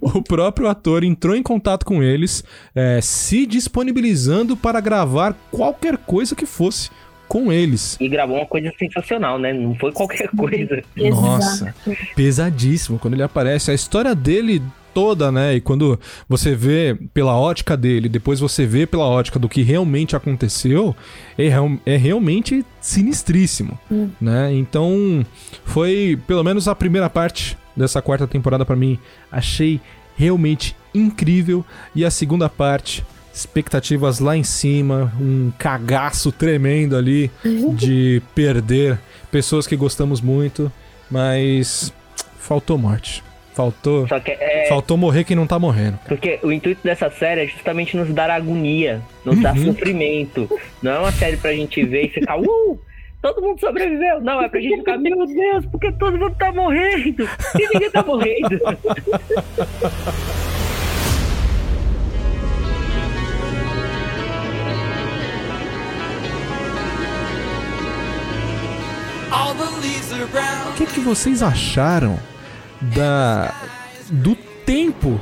[0.00, 6.34] o próprio ator entrou em contato com eles, é, se disponibilizando para gravar qualquer coisa
[6.34, 6.90] que fosse
[7.26, 7.96] com eles.
[7.98, 9.54] E gravou uma coisa sensacional, né?
[9.54, 10.82] Não foi qualquer coisa.
[10.94, 11.74] Nossa,
[12.14, 13.70] pesadíssimo quando ele aparece.
[13.70, 14.60] A história dele
[14.92, 15.56] toda, né?
[15.56, 20.14] E quando você vê pela ótica dele, depois você vê pela ótica do que realmente
[20.16, 20.94] aconteceu,
[21.38, 21.48] é,
[21.86, 23.78] é realmente sinistríssimo,
[24.20, 24.52] né?
[24.54, 25.24] Então,
[25.64, 28.98] foi pelo menos a primeira parte dessa quarta temporada pra mim,
[29.30, 29.80] achei
[30.16, 37.30] realmente incrível e a segunda parte expectativas lá em cima, um cagaço tremendo ali
[37.74, 39.00] de perder
[39.30, 40.70] pessoas que gostamos muito,
[41.10, 41.92] mas
[42.38, 43.24] faltou morte.
[43.54, 44.66] Faltou, Só que é.
[44.68, 45.98] faltou morrer quem não tá morrendo.
[46.08, 49.66] Porque o intuito dessa série é justamente nos dar agonia, nos dar Uhum.
[49.66, 50.48] sofrimento.
[50.82, 52.80] Não é uma série pra gente ver e ficar, uh!
[53.20, 54.20] Todo mundo sobreviveu.
[54.20, 57.28] Não, é pra gente ficar, meu Deus, porque todo mundo tá morrendo.
[57.54, 58.58] E ninguém tá morrendo.
[70.68, 72.18] O que, que vocês acharam
[72.94, 73.54] da
[74.10, 75.20] do tempo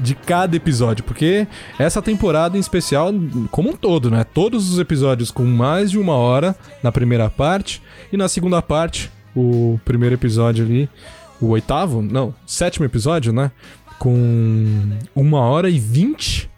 [0.00, 1.04] de cada episódio?
[1.04, 1.46] Porque
[1.78, 3.12] essa temporada em especial,
[3.50, 4.24] como um todo, né?
[4.24, 9.10] Todos os episódios com mais de uma hora na primeira parte e na segunda parte,
[9.34, 10.88] o primeiro episódio ali,
[11.40, 13.50] o oitavo, não, sétimo episódio, né?
[13.98, 16.50] Com uma hora e vinte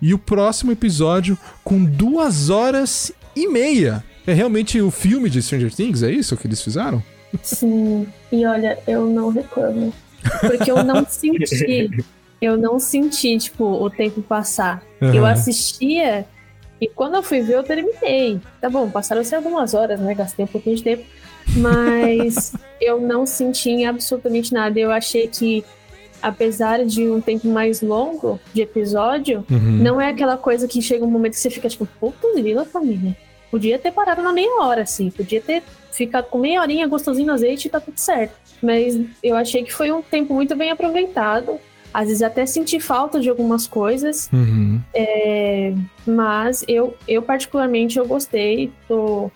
[0.00, 4.02] e o próximo episódio com duas horas e meia.
[4.26, 6.02] É realmente o filme de Stranger Things?
[6.02, 7.02] É isso que eles fizeram?
[7.42, 8.06] Sim.
[8.30, 9.92] E olha, eu não reclamo.
[10.40, 12.04] Porque eu não senti.
[12.40, 14.82] Eu não senti, tipo, o tempo passar.
[15.00, 15.32] Eu Aham.
[15.32, 16.24] assistia
[16.80, 18.40] e quando eu fui ver, eu terminei.
[18.60, 20.14] Tá bom, passaram-se algumas horas, né?
[20.14, 21.04] Gastei um pouquinho de tempo.
[21.56, 24.78] Mas eu não senti absolutamente nada.
[24.80, 25.62] Eu achei que,
[26.22, 29.78] apesar de um tempo mais longo de episódio, Uhum.
[29.82, 33.14] não é aquela coisa que chega um momento que você fica tipo, puta grila, família.
[33.50, 35.10] Podia ter parado na meia hora, assim.
[35.10, 38.34] Podia ter ficado com meia horinha gostosinho no azeite e tá tudo certo.
[38.62, 41.58] Mas eu achei que foi um tempo muito bem aproveitado.
[41.92, 44.30] Às vezes até senti falta de algumas coisas.
[44.32, 44.80] Uhum.
[44.94, 45.74] É,
[46.06, 48.72] mas eu, eu particularmente eu gostei.
[48.86, 49.30] Tô,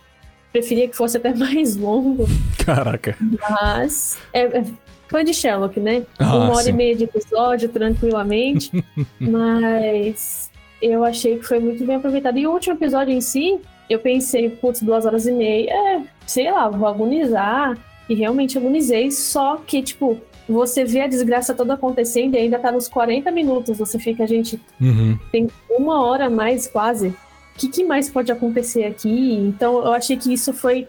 [0.53, 2.27] preferia que fosse até mais longo.
[2.65, 3.17] Caraca.
[3.21, 4.65] Mas é, é
[5.09, 6.05] fã de Sherlock, né?
[6.19, 6.71] Ah, Uma hora sim.
[6.71, 8.71] e meia de episódio, tranquilamente.
[9.19, 12.39] mas eu achei que foi muito bem aproveitado.
[12.39, 16.51] E o último episódio em si, eu pensei, putz, duas horas e meia, é, sei
[16.51, 17.77] lá, vou agonizar.
[18.09, 22.71] E realmente agonizei, só que, tipo, você vê a desgraça toda acontecendo e ainda tá
[22.71, 23.79] nos 40 minutos.
[23.79, 25.19] Você fica, gente, Uhum.
[25.33, 27.09] tem uma hora a mais quase.
[27.09, 27.15] O
[27.57, 29.33] que, que mais pode acontecer aqui?
[29.37, 30.87] Então eu achei que isso foi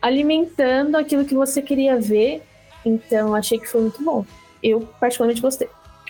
[0.00, 2.42] alimentando aquilo que você queria ver.
[2.84, 4.24] Então achei que foi muito bom.
[4.62, 5.68] Eu particularmente gostei.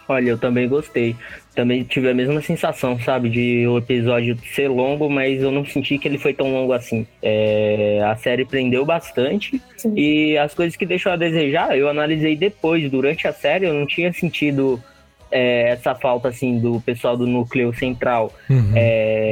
[0.08, 1.16] Olha, eu também gostei.
[1.54, 3.28] Também tive a mesma sensação, sabe?
[3.28, 7.06] De o episódio ser longo, mas eu não senti que ele foi tão longo assim.
[7.22, 9.62] É, a série prendeu bastante.
[9.76, 9.94] Sim.
[9.96, 12.90] E as coisas que deixou a desejar, eu analisei depois.
[12.90, 14.82] Durante a série, eu não tinha sentido
[15.30, 18.32] é, essa falta, assim, do pessoal do núcleo central.
[18.50, 18.72] Uhum.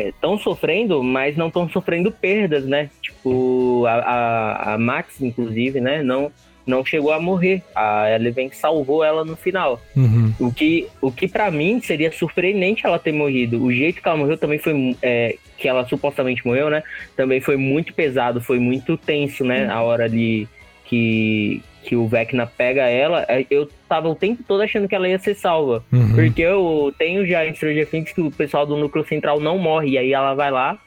[0.07, 2.89] Estão sofrendo, mas não estão sofrendo perdas, né?
[3.01, 6.05] Tipo, a, a, a Max, inclusive, né?
[6.05, 6.31] Não,
[6.66, 7.62] não chegou a morrer.
[7.75, 9.81] A Eleven salvou ela no final.
[9.96, 10.33] Uhum.
[10.38, 13.62] O que, o que para mim seria surpreendente ela ter morrido.
[13.62, 14.96] O jeito que ela morreu também foi.
[15.03, 16.83] é, que ela supostamente morreu, né?
[17.16, 19.68] Também foi muito pesado, foi muito tenso, né?
[19.68, 20.48] A hora ali
[20.85, 23.25] que, que o Vecna pega ela.
[23.29, 25.85] é, Eu tava o tempo todo achando que ela ia ser salva.
[25.92, 26.14] Uhum.
[26.14, 29.90] Porque eu tenho já em Stranger Things que o pessoal do núcleo central não morre.
[29.90, 30.79] E aí ela vai lá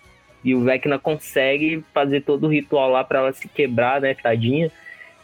[0.43, 4.13] e o Vecna consegue fazer todo o ritual lá pra ela se quebrar, né?
[4.13, 4.71] Tadinha.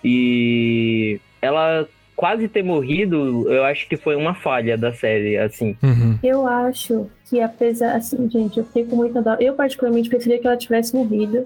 [0.03, 5.75] E ela quase ter morrido, eu acho que foi uma falha da série, assim.
[5.81, 6.19] Uhum.
[6.21, 9.35] Eu acho que apesar, assim, gente, eu fiquei com muita dó.
[9.39, 11.45] Eu particularmente preferia que ela tivesse morrido,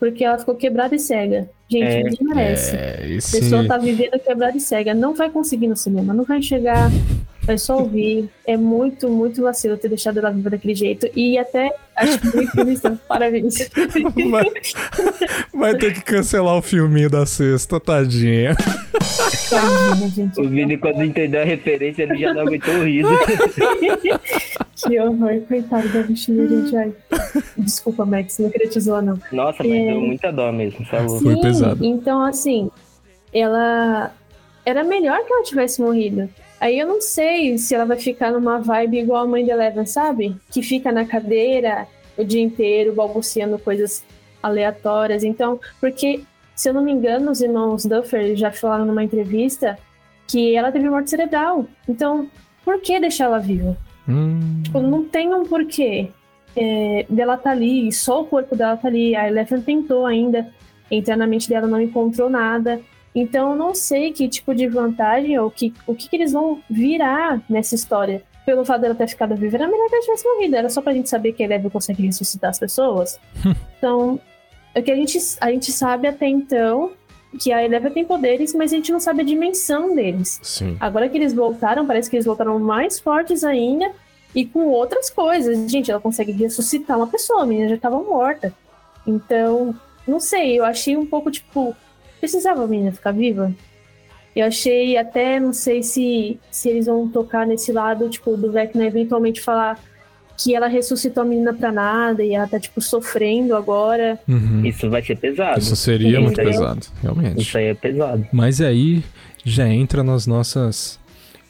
[0.00, 1.48] porque ela ficou quebrada e cega.
[1.68, 2.02] Gente, É.
[2.02, 2.74] ninguém merece.
[2.74, 3.38] É, A esse...
[3.40, 6.90] pessoa tá vivendo quebrada e cega, não vai conseguir no cinema, não vai enxergar,
[7.44, 8.28] vai só ouvir.
[8.46, 11.08] É muito, muito vacilo ter deixado ela viva daquele jeito.
[11.14, 12.98] E até acho muito bonita.
[13.08, 13.68] Parabéns.
[14.30, 14.44] Vai,
[15.52, 18.54] vai ter que cancelar o filminho da sexta, tadinha.
[19.50, 20.40] Tadinha, gente.
[20.40, 23.08] O Vini, quando entendeu a referência, ele já não aguentou o riso.
[24.84, 26.76] Que horror, coitado da bichinha, gente.
[26.76, 26.92] Ai.
[27.56, 29.16] Desculpa, Max, não queria te zoar, não.
[29.30, 29.86] Nossa, mas É.
[29.92, 31.20] deu muita dó mesmo, falou.
[31.20, 31.84] Foi Sim, pesado.
[31.84, 32.68] Então, assim,
[33.32, 34.10] ela.
[34.66, 36.28] Era melhor que ela tivesse morrido.
[36.62, 39.84] Aí eu não sei se ela vai ficar numa vibe igual a mãe de Eleven,
[39.84, 40.36] sabe?
[40.48, 44.04] Que fica na cadeira o dia inteiro balbuciando coisas
[44.40, 45.24] aleatórias.
[45.24, 46.20] Então, porque,
[46.54, 49.76] se eu não me engano, os irmãos Duffer já falaram numa entrevista
[50.28, 51.66] que ela teve morte cerebral.
[51.88, 52.30] Então,
[52.64, 53.76] por que deixar ela viva?
[54.08, 56.10] Hum, Tipo, não tem um porquê
[56.54, 59.16] é, dela tá ali, só o corpo dela tá ali.
[59.16, 60.46] A Eleven tentou ainda
[60.88, 62.80] entrar na mente dela, não encontrou nada.
[63.14, 66.62] Então eu não sei que tipo de vantagem ou que, o que, que eles vão
[66.68, 68.22] virar nessa história.
[68.44, 70.56] Pelo fato dela ter ficado viva, era melhor que ela tivesse morrido.
[70.56, 73.20] Era só pra gente saber que a Eleven consegue ressuscitar as pessoas.
[73.78, 74.18] então,
[74.74, 76.92] é que a gente, a gente sabe até então
[77.38, 80.40] que a Eleven tem poderes, mas a gente não sabe a dimensão deles.
[80.42, 80.76] sim.
[80.80, 83.92] Agora que eles voltaram, parece que eles voltaram mais fortes ainda
[84.34, 85.70] e com outras coisas.
[85.70, 88.52] Gente, ela consegue ressuscitar uma pessoa, a menina já estava morta.
[89.06, 89.74] Então,
[90.06, 91.76] não sei, eu achei um pouco tipo.
[92.22, 93.52] Precisava a menina ficar viva?
[94.34, 98.86] Eu achei até, não sei se, se eles vão tocar nesse lado, tipo, do Vecna
[98.86, 99.76] eventualmente falar
[100.38, 104.20] que ela ressuscitou a menina pra nada e ela tá, tipo, sofrendo agora.
[104.28, 104.64] Uhum.
[104.64, 105.58] Isso vai ser pesado.
[105.58, 107.42] Isso seria Sim, muito é- pesado, realmente.
[107.42, 108.24] Isso aí é pesado.
[108.32, 109.02] Mas aí
[109.44, 111.00] já entra nas nossas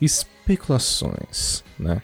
[0.01, 2.01] especulações, né?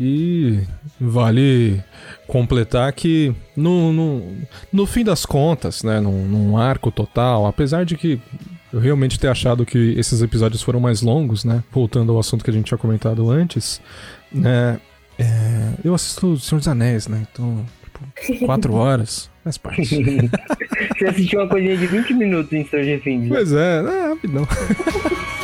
[0.00, 0.60] E
[0.98, 1.82] vale
[2.26, 4.32] completar que no, no,
[4.72, 8.18] no fim das contas, né, num, num arco total, apesar de que
[8.72, 11.62] eu realmente ter achado que esses episódios foram mais longos, né?
[11.70, 13.80] Voltando ao assunto que a gente tinha comentado antes,
[14.32, 14.80] né?
[15.18, 17.26] é, eu assisto o Senhor dos Anéis, né?
[17.30, 19.82] Então, tipo, quatro horas faz parte.
[20.98, 23.28] Você assistiu uma coisinha de 20 minutos em Stranger Things.
[23.28, 23.36] né?
[23.36, 24.48] Pois é, é rapidão.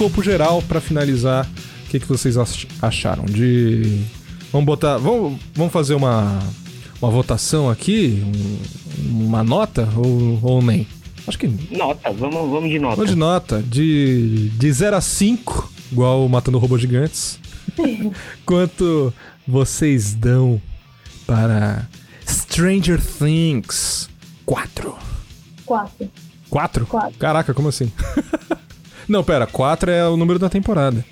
[0.00, 1.46] escopo geral, pra finalizar,
[1.84, 4.02] o que, que vocês ach- acharam de.
[4.50, 4.96] Vamos botar.
[4.96, 6.38] Vamos, vamos fazer uma,
[7.02, 8.22] uma votação aqui?
[8.24, 8.80] Um-
[9.26, 9.86] uma nota?
[9.96, 10.86] Ou, ou nem?
[11.26, 11.46] Acho que.
[11.70, 12.96] Nota, vamos, vamos de nota.
[12.96, 13.62] Vamos de nota.
[13.62, 17.38] De, de 0 a 5, igual Matando Robôs Gigantes.
[18.46, 19.12] Quanto
[19.46, 20.60] vocês dão
[21.26, 21.86] para
[22.26, 24.08] Stranger Things
[24.46, 24.94] 4?
[25.66, 26.10] Quatro.
[26.48, 26.86] 4?
[26.86, 27.18] Quatro.
[27.18, 27.92] Caraca, como assim?
[29.10, 31.04] Não, pera, 4 é o número da temporada.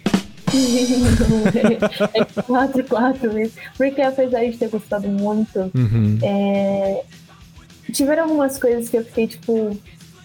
[2.14, 3.60] é quatro, quatro mesmo.
[3.76, 6.16] Porque apesar de ter gostado muito, Uhum.
[6.22, 7.02] é,
[7.92, 9.76] tiveram algumas coisas que eu fiquei, tipo,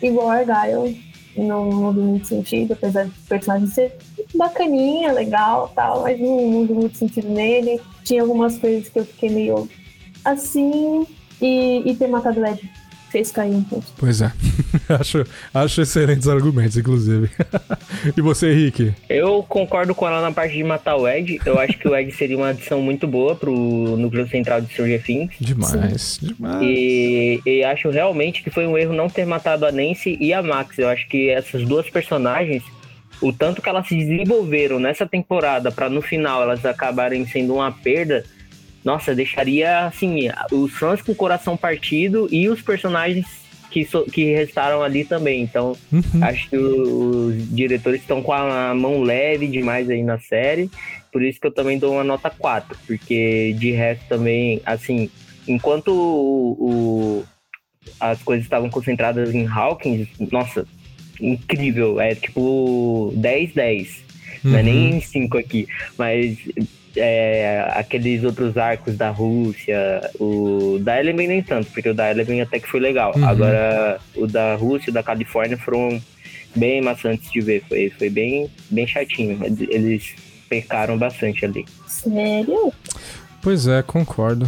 [0.04, 1.02] igual Argyle.
[1.36, 3.96] Não, não muito sentido, apesar do personagem ser
[4.36, 7.82] bacaninha, legal tal, mas não, não muito sentido nele.
[8.04, 9.68] Tinha algumas coisas que eu fiquei meio
[10.24, 11.08] assim.
[11.42, 12.62] E, e ter matado o Ed
[13.13, 13.86] fez cair um pouco.
[13.95, 14.32] Pois é.
[14.89, 15.23] acho,
[15.54, 17.30] acho excelentes argumentos, inclusive.
[18.17, 18.91] e você, Henrique?
[19.08, 21.39] Eu concordo com ela na parte de matar o Ed.
[21.45, 25.04] Eu acho que o Ed seria uma adição muito boa pro núcleo central de Stranger
[25.04, 25.36] Things.
[25.39, 26.63] Demais, demais.
[26.63, 30.41] E, e acho realmente que foi um erro não ter matado a Nancy e a
[30.41, 30.80] Max.
[30.80, 32.63] Eu acho que essas duas personagens,
[33.21, 37.71] o tanto que elas se desenvolveram nessa temporada para no final elas acabarem sendo uma
[37.71, 38.26] perda,
[38.84, 43.26] nossa, deixaria assim os fãs com o coração partido e os personagens
[43.72, 45.41] que, so- que restaram ali também.
[45.41, 45.76] Então,
[46.22, 50.69] acho que os diretores estão com a mão leve demais aí na série.
[51.12, 55.10] Por isso que eu também dou uma nota 4, porque de resto também, assim,
[55.47, 57.24] enquanto o, o-
[57.99, 60.66] as coisas estavam concentradas em Hawkins, nossa,
[61.20, 64.03] incrível, é tipo 10-10.
[64.43, 64.64] Não é Uhum.
[64.66, 65.68] nem cinco aqui.
[65.97, 66.38] Mas
[66.96, 72.41] é, aqueles outros arcos da Rússia, o da Eleven nem tanto, porque o da Eleven
[72.41, 73.14] até que foi legal.
[73.16, 73.26] Uhum.
[73.26, 76.02] Agora, o da Rússia e o da Califórnia foram
[76.56, 77.64] bem maçantes de ver.
[77.68, 79.39] Foi, foi bem, bem chatinho.
[79.70, 80.16] Eles
[80.50, 81.66] pecaram bastante ali.
[81.88, 82.72] Sério?
[83.41, 84.48] Pois é, concordo.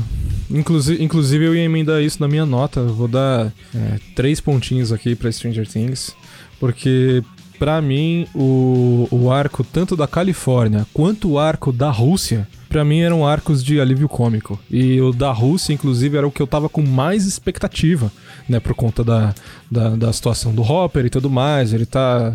[0.49, 2.79] Inclusive, inclusive eu ia emendar isso na minha nota.
[2.79, 6.15] Eu Vou dar é, três pontinhos aqui pra Stranger Things.
[6.59, 7.21] Porque,
[7.57, 12.99] pra mim, o, o arco tanto da Califórnia quanto o arco da Rússia, pra mim
[12.99, 14.59] eram arcos de alívio cômico.
[14.69, 18.11] E o da Rússia, inclusive, era o que eu tava com mais expectativa,
[18.49, 18.59] né?
[18.59, 19.33] Por conta da,
[19.71, 21.73] da, da situação do Hopper e tudo mais.
[21.73, 22.33] Ele tá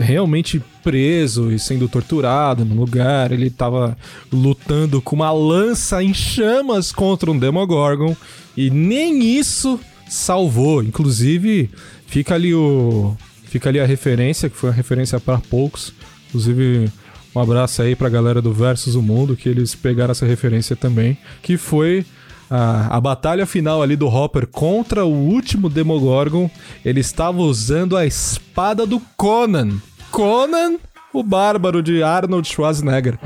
[0.00, 3.30] realmente preso e sendo torturado no lugar.
[3.30, 3.96] Ele tava
[4.32, 8.16] lutando com uma lança em chamas contra um Demogorgon.
[8.56, 9.78] E nem isso
[10.08, 10.82] salvou.
[10.82, 11.70] Inclusive,
[12.06, 13.16] fica ali o.
[13.48, 15.92] Fica ali a referência, que foi uma referência para poucos.
[16.28, 16.90] Inclusive,
[17.34, 21.16] um abraço aí pra galera do Versus o Mundo, que eles pegaram essa referência também.
[21.42, 22.04] Que foi
[22.50, 26.50] a, a batalha final ali do Hopper contra o último Demogorgon.
[26.84, 29.78] Ele estava usando a espada do Conan.
[30.10, 30.76] Conan,
[31.12, 33.18] o bárbaro de Arnold Schwarzenegger.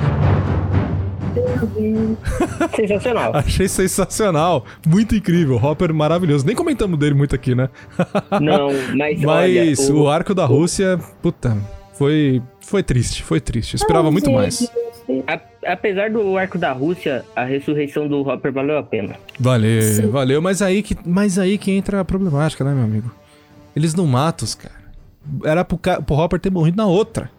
[2.76, 3.36] Sensacional.
[3.36, 4.64] Achei sensacional.
[4.86, 5.56] Muito incrível.
[5.56, 6.46] Hopper maravilhoso.
[6.46, 7.68] Nem comentamos dele muito aqui, né?
[8.40, 10.08] Não, mas, Mas olha, o...
[10.08, 11.56] arco da Rússia, puta,
[11.94, 13.74] foi, foi triste, foi triste.
[13.74, 14.70] Eu esperava Ai, muito gente, mais.
[15.26, 19.16] A- apesar do arco da Rússia, a ressurreição do Hopper valeu a pena.
[19.38, 20.40] Valeu, valeu.
[20.42, 23.10] Mas aí, que, mas aí que entra a problemática, né, meu amigo?
[23.74, 24.82] Eles não matam os cara.
[25.44, 27.30] Era pro, ca- pro Hopper ter morrido na outra.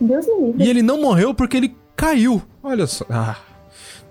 [0.00, 0.64] Deus me livre.
[0.64, 2.42] E ele não morreu porque ele caiu.
[2.62, 3.04] Olha só.
[3.10, 3.36] Ah,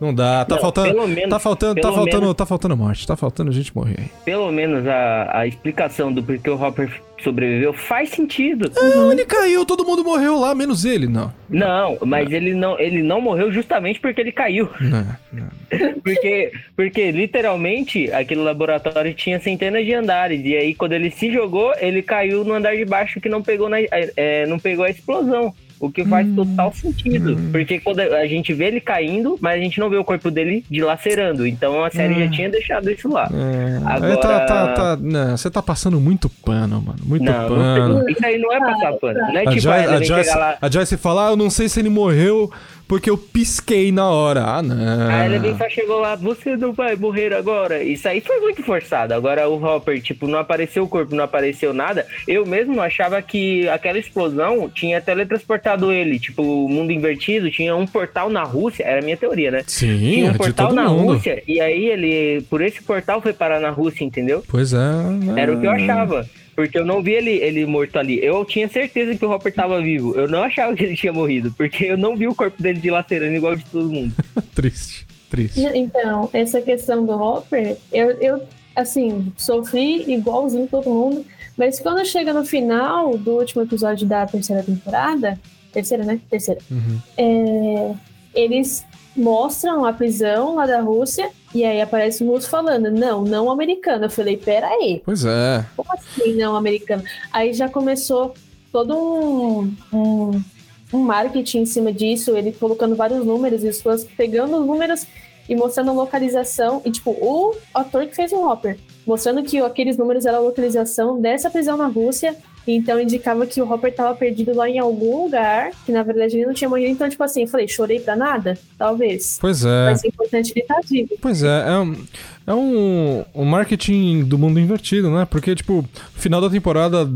[0.03, 0.45] não dá.
[0.45, 1.07] Tá Não, faltando.
[1.07, 3.07] menos- tá faltando, tá faltando, menos- tá faltando morte.
[3.07, 4.09] Tá faltando gente morrer.
[4.25, 6.89] Pelo menos a, a explicação do porquê o Hopper
[7.23, 8.69] sobreviveu faz sentido.
[8.75, 11.31] Não, ele caiu, todo mundo morreu lá, menos ele, não.
[11.49, 14.67] Não, mas ele não, ele não morreu justamente porque ele caiu.
[14.81, 15.47] Não, não.
[16.03, 20.41] Porque, porque literalmente aquele laboratório tinha centenas de andares.
[20.45, 23.69] E aí, quando ele se jogou, ele caiu no andar de baixo que não pegou,
[23.69, 25.53] na, é, não pegou a explosão.
[25.79, 27.37] O que faz total sentido.
[27.51, 30.63] Porque quando a gente vê ele caindo, mas a gente não vê o corpo dele
[30.69, 31.45] dilacerando.
[31.45, 33.29] Então a série já tinha deixado isso lá.
[33.33, 36.99] É, Agora- tá, tá, tá, não, você tá passando muito pano, mano.
[37.03, 37.99] Muito Não, pano.
[37.99, 39.19] não, isso aí não é passar pano.
[39.19, 40.57] Não é A tipo, Joyce, a a, Joyce, lá.
[40.61, 42.49] a Joyce fala, ah, eu não sei se ele morreu
[42.87, 44.43] porque eu pisquei na hora.
[44.45, 45.09] Ah, não.
[45.09, 47.83] A Eleven só chegou lá, você não vai morrer agora.
[47.83, 49.13] Isso aí foi muito forçado.
[49.13, 52.05] Agora o Hopper, tipo, não apareceu o corpo, não apareceu nada.
[52.27, 56.19] Eu mesmo achava que aquela explosão tinha teletransportado ele.
[56.19, 58.83] Tipo, o mundo invertido, tinha um portal na Rússia.
[58.83, 59.63] Era a minha teoria, né?
[59.65, 61.13] Sim, tinha é um de portal na mundo.
[61.13, 61.41] Rússia.
[61.47, 64.43] E aí ele, por esse portal, foi parar na Rússia, entendeu?
[64.47, 64.77] Pois é.
[64.77, 65.41] né?
[65.41, 66.25] Era o que eu achava.
[66.55, 68.23] Porque eu não vi ele, ele morto ali.
[68.23, 70.13] Eu tinha certeza que o Hopper tava vivo.
[70.15, 71.51] Eu não achava que ele tinha morrido.
[71.57, 74.13] Porque eu não vi o corpo dele dilacerando igual de todo mundo.
[74.53, 75.61] Triste, triste.
[75.73, 78.43] Então, essa questão do Hopper, eu, eu,
[78.75, 81.25] assim, sofri igualzinho todo mundo,
[81.57, 85.39] mas quando chega no final do último episódio da terceira temporada,
[85.71, 86.19] terceira, né?
[86.29, 86.99] Terceira, Uhum.
[87.17, 87.95] é,
[88.35, 88.85] eles
[89.15, 94.05] mostram a prisão lá da Rússia, e aí aparece o russo falando, não, não americano.
[94.05, 95.65] Eu falei, pera aí, Pois é.
[95.75, 97.03] como assim não americano?
[97.31, 98.33] Aí já começou
[98.71, 100.43] todo um, um,
[100.91, 105.05] um marketing em cima disso, ele colocando vários números e as pessoas pegando os números
[105.47, 106.81] e mostrando a localização.
[106.85, 111.19] E, tipo, o ator que fez o Hopper, mostrando que aqueles números eram a localização
[111.19, 112.35] dessa prisão na Rússia.
[112.65, 116.37] e Então indicava que o Hopper estava perdido lá em algum lugar, que na verdade
[116.37, 116.91] ele não tinha morrido.
[116.91, 118.57] Então, tipo assim, eu falei, chorei pra nada?
[118.77, 119.37] Talvez.
[119.39, 119.85] Pois é.
[119.85, 121.15] Mas é importante ele estar vivo.
[121.21, 122.05] Pois é, é um,
[122.47, 125.25] é um, um marketing do mundo invertido, né?
[125.29, 127.09] Porque, tipo, final da temporada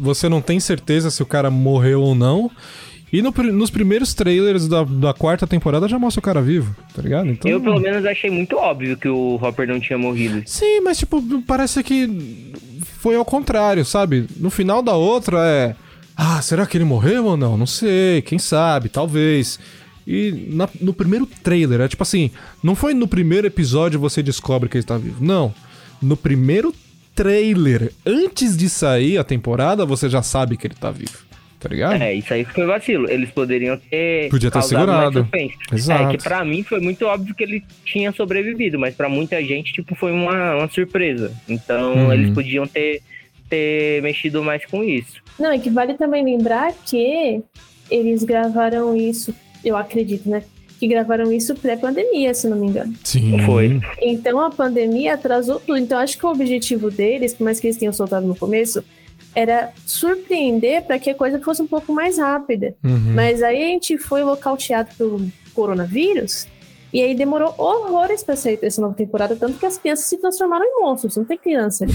[0.00, 2.50] você não tem certeza se o cara morreu ou não.
[3.12, 7.02] E no nos primeiros trailers da, da quarta temporada já mostra o cara vivo, tá
[7.02, 7.28] ligado?
[7.28, 10.42] Então, Eu, pelo menos, achei muito óbvio que o Hopper não tinha morrido.
[10.46, 12.52] Sim, mas, tipo, parece que
[13.00, 14.26] foi ao contrário, sabe?
[14.38, 15.74] No final da outra é.
[16.16, 17.56] Ah, será que ele morreu ou não?
[17.56, 19.58] Não sei, quem sabe, talvez.
[20.06, 22.30] E na- no primeiro trailer, é tipo assim,
[22.62, 25.16] não foi no primeiro episódio você descobre que ele tá vivo.
[25.24, 25.54] Não.
[26.00, 26.74] No primeiro
[27.14, 31.18] trailer, antes de sair a temporada, você já sabe que ele tá vivo.
[31.62, 32.02] Tá ligado?
[32.02, 33.08] É, isso aí foi vacilo.
[33.08, 34.28] Eles poderiam ter.
[34.30, 35.28] Podia ter segurado.
[35.72, 36.02] Exato.
[36.02, 39.72] É, que pra mim foi muito óbvio que ele tinha sobrevivido, mas pra muita gente,
[39.72, 41.32] tipo, foi uma, uma surpresa.
[41.48, 42.12] Então Uhum.
[42.12, 43.00] eles podiam ter,
[43.48, 45.22] ter mexido mais com isso.
[45.38, 47.40] Não, e que vale também lembrar que
[47.88, 49.32] eles gravaram isso,
[49.64, 50.42] eu acredito, né?
[50.80, 52.92] Que gravaram isso pré-pandemia, se não me engano.
[53.04, 53.38] Sim.
[53.46, 53.80] Foi.
[54.00, 55.78] Então a pandemia atrasou tudo.
[55.78, 58.82] Então acho que o objetivo deles, por mais que eles tenham soltado no começo,
[59.34, 62.74] era surpreender para que a coisa fosse um pouco mais rápida.
[62.84, 63.12] Uhum.
[63.14, 65.20] Mas aí a gente foi localteado pelo
[65.54, 66.46] coronavírus
[66.92, 70.64] e aí demorou horrores para sair essa nova temporada, tanto que as crianças se transformaram
[70.66, 71.92] em monstros, não tem criança ali.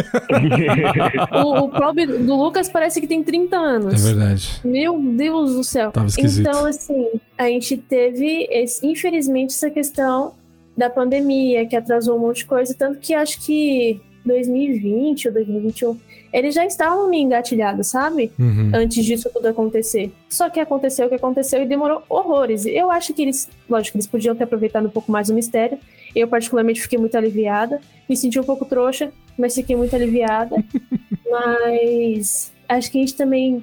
[1.44, 4.02] o, o pobre do Lucas parece que tem 30 É anos.
[4.04, 4.60] verdade.
[4.64, 5.90] Meu Deus do céu.
[5.92, 6.48] Tava esquisito.
[6.48, 10.32] Então, assim, a gente teve, esse- infelizmente, essa questão
[10.76, 15.98] da pandemia, que atrasou um monte de coisa, tanto que acho que 2020 ou 2021,
[16.32, 18.32] eles já estavam meio engatilhados, sabe?
[18.38, 18.70] Uhum.
[18.74, 20.12] Antes disso tudo acontecer.
[20.28, 22.66] Só que aconteceu o que aconteceu e demorou horrores.
[22.66, 25.78] Eu acho que eles, lógico, eles podiam ter aproveitado um pouco mais o mistério.
[26.14, 27.80] Eu, particularmente, fiquei muito aliviada.
[28.08, 30.56] Me senti um pouco trouxa, mas fiquei muito aliviada.
[31.30, 33.62] mas acho que a gente também.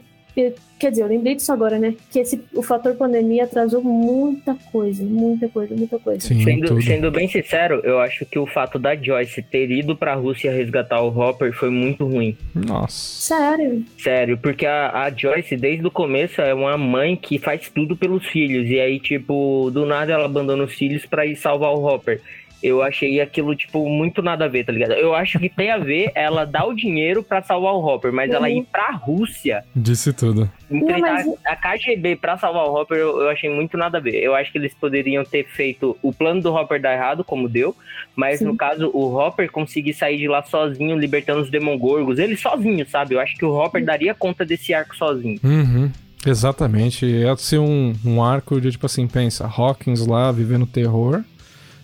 [0.79, 1.95] Quer dizer, eu lembrei disso agora, né?
[2.11, 6.19] Que esse, o fator pandemia atrasou muita coisa, muita coisa, muita coisa.
[6.19, 10.13] Sim, Sendo, sendo bem sincero, eu acho que o fato da Joyce ter ido pra
[10.13, 12.37] Rússia resgatar o Hopper foi muito ruim.
[12.53, 12.95] Nossa.
[12.95, 13.83] Sério.
[13.97, 18.23] Sério, porque a, a Joyce, desde o começo, é uma mãe que faz tudo pelos
[18.27, 18.69] filhos.
[18.69, 22.21] E aí, tipo, do nada ela abandona os filhos pra ir salvar o Hopper.
[22.61, 24.93] Eu achei aquilo, tipo, muito nada a ver, tá ligado?
[24.93, 28.31] Eu acho que tem a ver ela dar o dinheiro pra salvar o Hopper, mas
[28.31, 30.49] ela ir pra Rússia Disse tudo.
[30.69, 34.15] enfrentar mas- a KGB pra salvar o Hopper, eu, eu achei muito nada a ver.
[34.23, 37.75] Eu acho que eles poderiam ter feito o plano do Hopper dar errado, como deu,
[38.15, 38.45] mas Sim.
[38.45, 43.13] no caso, o Hopper conseguir sair de lá sozinho, libertando os Demogorgos, ele sozinho, sabe?
[43.15, 45.39] Eu acho que o Hopper daria conta desse arco sozinho.
[45.43, 45.91] Uhum.
[46.25, 47.05] Exatamente.
[47.05, 51.23] Ia ser um, um arco de tipo assim, pensa, Hawkins lá vivendo terror,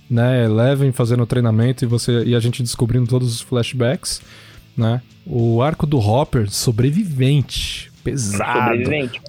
[0.10, 0.46] né?
[0.46, 4.22] Eleven fazendo treinamento e você e a gente descobrindo todos os flashbacks,
[4.76, 5.02] né?
[5.26, 8.78] O arco do Hopper sobrevivente, pesado,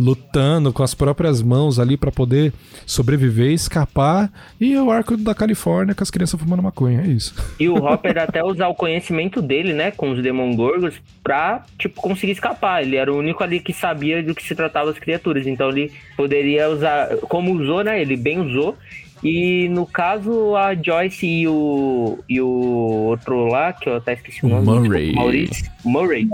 [0.01, 2.53] lutando com as próprias mãos ali pra poder
[2.85, 7.35] sobreviver, escapar, e o arco da Califórnia com as crianças fumando maconha, é isso.
[7.61, 12.33] E o Hopper até usar o conhecimento dele, né, com os Demogorgos, pra, tipo, conseguir
[12.33, 12.83] escapar.
[12.83, 15.47] Ele era o único ali que sabia do que se tratava as criaturas.
[15.47, 18.77] Então ele poderia usar, como usou, né, ele bem usou.
[19.25, 24.45] E no caso, a Joyce e o, e o outro lá, que eu até esqueci
[24.45, 24.67] o nome.
[24.67, 25.07] Murray.
[25.07, 25.73] desculpa, Maurício.
[25.85, 26.29] Murray.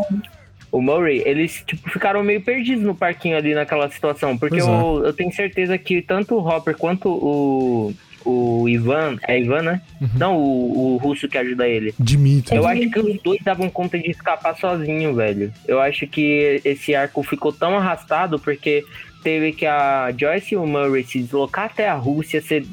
[0.72, 4.36] O Murray, eles tipo, ficaram meio perdidos no parquinho ali naquela situação.
[4.36, 4.60] Porque é.
[4.60, 9.16] eu, eu tenho certeza que tanto o Hopper quanto o, o Ivan.
[9.26, 9.82] É Ivan, né?
[10.00, 10.08] Uhum.
[10.16, 11.94] Não, o, o russo que ajuda ele.
[11.98, 12.56] Dimitri.
[12.56, 15.52] Eu acho que os dois davam conta de escapar sozinho, velho.
[15.66, 18.84] Eu acho que esse arco ficou tão arrastado porque
[19.22, 22.64] teve que a Joyce e o Murray se deslocar até a Rússia, ser,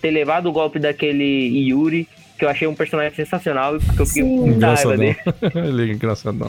[0.00, 2.06] ter levado o golpe daquele Yuri,
[2.38, 5.16] que eu achei um personagem sensacional, porque eu fiquei com raiva dele.
[5.54, 6.48] Ele é engraçadão.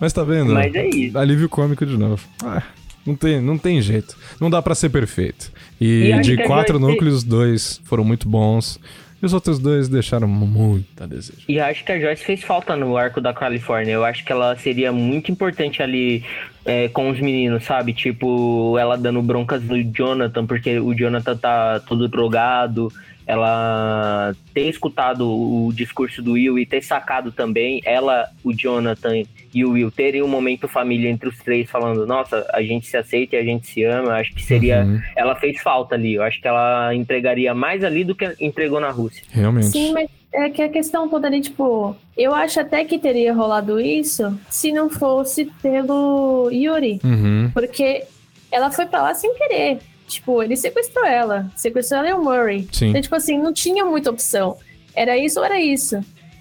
[0.00, 0.52] Mas tá vendo?
[0.52, 1.18] Mas é isso.
[1.18, 2.26] Alívio cômico de novo.
[2.44, 2.62] Ah,
[3.04, 4.16] não, tem, não tem jeito.
[4.40, 5.52] Não dá pra ser perfeito.
[5.80, 8.78] E, E de quatro núcleos, dois foram muito bons.
[9.20, 11.42] E os outros dois deixaram muito a desejo.
[11.48, 13.92] E acho que a Joyce fez falta no arco da Califórnia.
[13.92, 16.24] Eu acho que ela seria muito importante ali
[16.64, 17.92] é, com os meninos, sabe?
[17.92, 22.92] Tipo, ela dando broncas no Jonathan, porque o Jonathan tá todo drogado.
[23.26, 29.22] Ela ter escutado o discurso do Will e ter sacado também, ela, o Jonathan
[29.52, 32.96] e o Will terem um momento família entre os três, falando: Nossa, a gente se
[32.96, 34.14] aceita e a gente se ama.
[34.14, 34.84] Acho que seria.
[34.84, 35.00] Uhum.
[35.16, 36.14] Ela fez falta ali.
[36.14, 39.24] Eu acho que ela entregaria mais ali do que entregou na Rússia.
[39.30, 39.68] Realmente.
[39.68, 43.80] Sim, mas é que a questão toda ali, tipo, eu acho até que teria rolado
[43.80, 47.00] isso se não fosse pelo Yuri.
[47.02, 47.50] Uhum.
[47.52, 48.04] Porque
[48.50, 49.78] ela foi pra lá sem querer.
[50.06, 51.50] Tipo, ele sequestrou ela.
[51.54, 52.68] Sequestrou ela e o Murray.
[52.72, 52.88] Sim.
[52.88, 54.56] Então, tipo assim, não tinha muita opção.
[54.94, 56.00] Era isso ou era isso.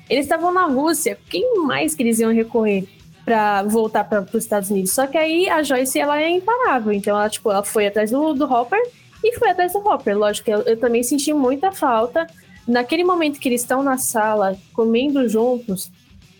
[0.09, 1.17] Eles estavam na Rússia.
[1.29, 2.87] Quem mais que eles iam recorrer
[3.27, 4.93] pra voltar para os Estados Unidos?
[4.93, 6.93] Só que aí a Joyce, ela é imparável.
[6.93, 8.79] Então, ela, tipo, ela foi atrás do, do Hopper
[9.21, 10.17] e foi atrás do Hopper.
[10.17, 12.25] Lógico, eu, eu também senti muita falta.
[12.65, 15.91] Naquele momento que eles estão na sala, comendo juntos,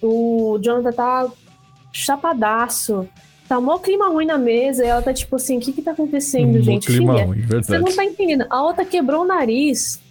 [0.01, 1.27] o Jonathan tá
[1.91, 3.05] chapadaço.
[3.49, 5.91] Tá mó clima ruim na mesa e ela tá tipo assim, o que que tá
[5.91, 6.87] acontecendo, Um gente?
[6.87, 7.95] clima Filha, ruim, você não verdade.
[7.95, 8.45] tá entendendo.
[8.49, 10.01] A outra quebrou o nariz,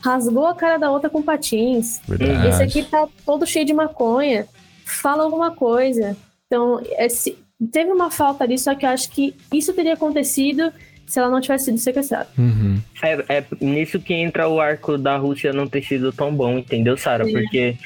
[0.00, 2.00] rasgou a cara da outra com patins.
[2.06, 2.48] Verdade.
[2.48, 4.46] Esse aqui tá todo cheio de maconha.
[4.84, 6.16] Fala alguma coisa.
[6.46, 7.36] Então, esse-
[7.72, 10.72] teve uma falta ali, só que eu acho que isso teria acontecido
[11.06, 12.28] se ela não tivesse sido sequestrada.
[12.36, 12.80] Uhum.
[13.02, 16.96] É, é nisso que entra o arco da Rússia não ter sido tão bom, entendeu,
[16.96, 17.24] Sara?
[17.24, 17.76] Porque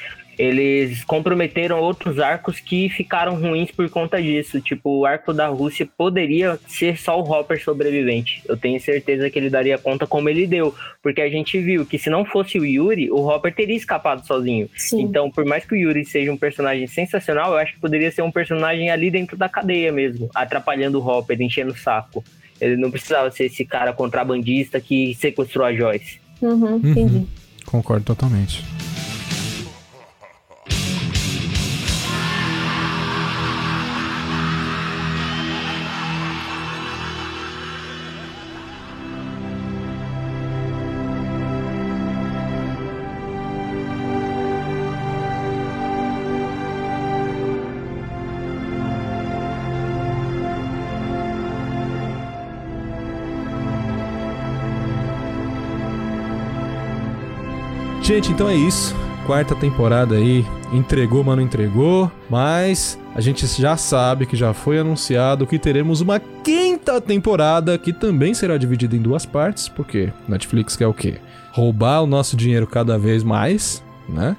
[0.41, 4.59] eles comprometeram outros arcos que ficaram ruins por conta disso.
[4.59, 8.41] Tipo, o arco da Rússia poderia ser só o Hopper sobrevivente.
[8.47, 10.73] Eu tenho certeza que ele daria conta como ele deu.
[11.03, 14.67] Porque a gente viu que se não fosse o Yuri, o Hopper teria escapado sozinho.
[14.75, 15.03] Sim.
[15.03, 18.23] Então, por mais que o Yuri seja um personagem sensacional, eu acho que poderia ser
[18.23, 22.23] um personagem ali dentro da cadeia mesmo, atrapalhando o Hopper, enchendo o saco.
[22.59, 26.19] Ele não precisava ser esse cara contrabandista que sequestrou a Joyce.
[26.41, 27.27] Uhum, entendi.
[27.63, 28.63] Concordo totalmente.
[58.11, 58.93] Gente, então é isso.
[59.25, 62.11] Quarta temporada aí, entregou, mas não entregou.
[62.29, 67.93] Mas a gente já sabe que já foi anunciado que teremos uma quinta temporada que
[67.93, 71.19] também será dividida em duas partes, porque Netflix quer o quê?
[71.53, 74.35] Roubar o nosso dinheiro cada vez mais, né?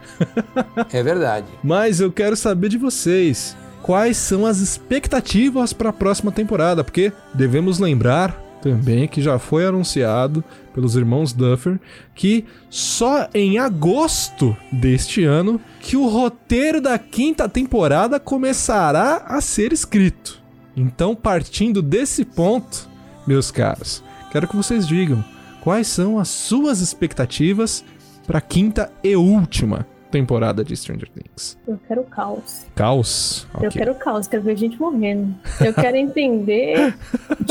[0.93, 1.47] É verdade.
[1.65, 3.57] Mas eu quero saber de vocês.
[3.81, 6.85] Quais são as expectativas para a próxima temporada?
[6.85, 10.43] Porque devemos lembrar também que já foi anunciado
[10.73, 11.79] pelos irmãos Duffer
[12.15, 19.73] que só em agosto deste ano que o roteiro da quinta temporada começará a ser
[19.73, 20.41] escrito.
[20.77, 22.89] Então, partindo desse ponto,
[23.27, 25.23] meus caros, quero que vocês digam
[25.61, 27.85] quais são as suas expectativas
[28.27, 31.59] para a quinta e última temporada de Stranger Things.
[31.67, 32.67] Eu quero caos.
[32.77, 33.47] Caos?
[33.55, 33.71] Eu Ok.
[33.73, 35.35] quero caos, quero ver gente morrendo.
[35.61, 36.95] Eu quero entender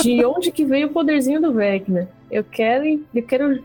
[0.02, 2.08] de onde que veio o poderzinho do Vecna.
[2.30, 3.62] Eu quero, eu quero,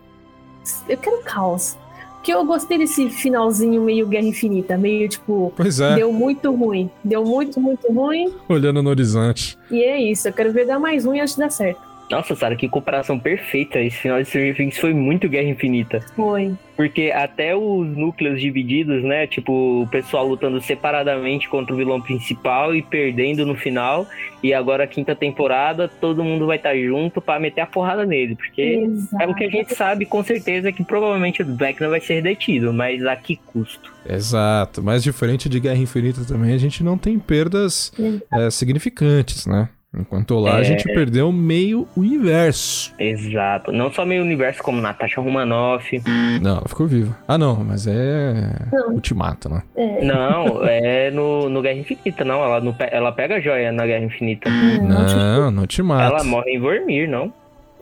[0.89, 1.77] eu quero caos.
[2.17, 5.95] Porque eu gostei desse finalzinho meio Guerra Infinita, meio tipo, Pois é.
[5.95, 9.57] deu muito ruim, deu muito, muito ruim, Olhando no horizonte.
[9.71, 10.27] e é isso.
[10.27, 11.81] Eu quero ver dar mais ruim antes de dar certo.
[12.11, 13.81] Nossa, Sara, que comparação perfeita.
[13.81, 16.01] Esse final de Stranger Things foi muito Guerra Infinita.
[16.15, 16.55] Foi.
[16.77, 19.27] Porque até os núcleos divididos, né?
[19.27, 24.07] Tipo, o pessoal lutando separadamente contra o vilão principal e perdendo no final.
[24.43, 28.37] E agora a quinta temporada, todo mundo vai estar junto pra meter a porrada nele.
[28.37, 28.87] Porque
[29.21, 32.73] é o que a gente sabe com certeza que provavelmente o Vecna vai ser detido,
[32.73, 33.93] mas a que custo?
[34.09, 37.93] Exato, mas diferente de Guerra Infinita também, a gente não tem perdas
[38.33, 39.69] é, significantes, né?
[39.99, 40.65] Enquanto lá a É.
[40.65, 42.93] gente perdeu meio universo.
[42.99, 43.73] Exato.
[43.73, 46.03] Não só meio universo como Natasha Romanoff.
[46.43, 47.17] Não, ela ficou viva.
[47.27, 48.35] Ah, não, mas é
[48.73, 48.93] Não.
[48.95, 49.63] Ultimato, né?
[50.03, 52.43] Não, é no, no Guerra Infinita, não.
[52.45, 54.49] Ela, não pe- ela pega a joia na Guerra Infinita.
[54.51, 56.15] Não, no Ultimato.
[56.15, 57.33] Ela morre em Vormir, não?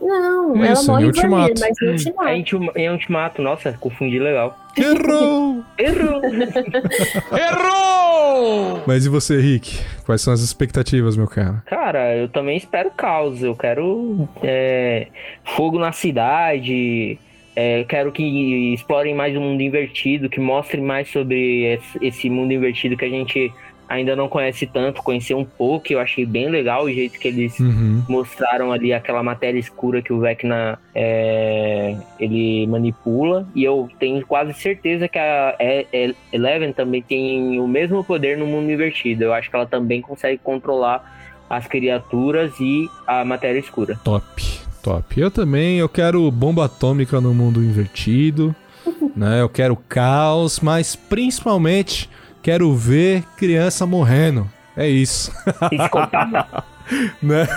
[0.05, 1.53] Não, Isso, ela morre em em Ultimato.
[1.59, 2.27] mas no Ultimato.
[2.29, 4.57] É em Ultima- em Ultimato, nossa, confundi legal.
[4.77, 5.63] Errou!
[5.79, 6.21] Errou!
[7.37, 8.81] Errou!
[8.85, 9.79] Mas e você, Rick?
[10.05, 11.63] Quais são as expectativas, meu cara?
[11.65, 13.41] Cara, eu também espero caos.
[13.41, 15.07] Eu quero é,
[15.55, 17.17] fogo na cidade.
[17.55, 22.97] é, quero que explorem mais o mundo invertido, que mostrem mais sobre esse mundo invertido
[22.97, 23.51] que a gente
[23.87, 25.91] ainda não conhece tanto, conhecer um pouco.
[25.91, 28.03] Eu achei bem legal o jeito que eles Uhum.
[28.09, 33.47] mostraram ali aquela matéria escura que o Vecna é, ele manipula.
[33.55, 38.37] E eu tenho quase certeza que a E- E- Eleven também tem o mesmo poder
[38.37, 39.23] no mundo invertido.
[39.25, 41.13] Eu acho que ela também consegue controlar
[41.49, 43.99] as criaturas e a matéria escura.
[44.03, 44.25] Top,
[44.81, 45.19] top.
[45.21, 48.55] Eu também, eu quero bomba atômica no mundo invertido,
[49.15, 49.41] né?
[49.41, 52.09] Eu quero caos, mas principalmente
[52.45, 54.47] quero ver criança morrendo.
[54.77, 55.31] É isso.
[57.19, 57.47] Né?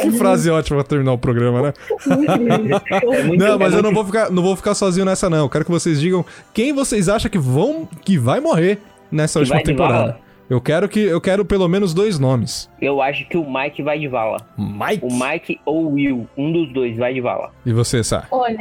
[0.00, 1.72] que frase ótima pra terminar o programa, né?
[2.06, 5.38] É não, é mas eu não vou ficar, não vou ficar sozinho nessa não.
[5.38, 6.24] Eu quero que vocês digam
[6.54, 8.78] quem vocês acham que vão que vai morrer
[9.10, 10.16] nessa Que última temporada.
[10.48, 12.70] Eu quero que eu quero pelo menos dois nomes.
[12.80, 14.36] Eu acho que o Mike vai de vala.
[14.56, 15.04] Mike?
[15.04, 17.50] O Mike ou o Will, um dos dois vai de vala.
[17.66, 18.28] E você, Sá?
[18.30, 18.56] Olha,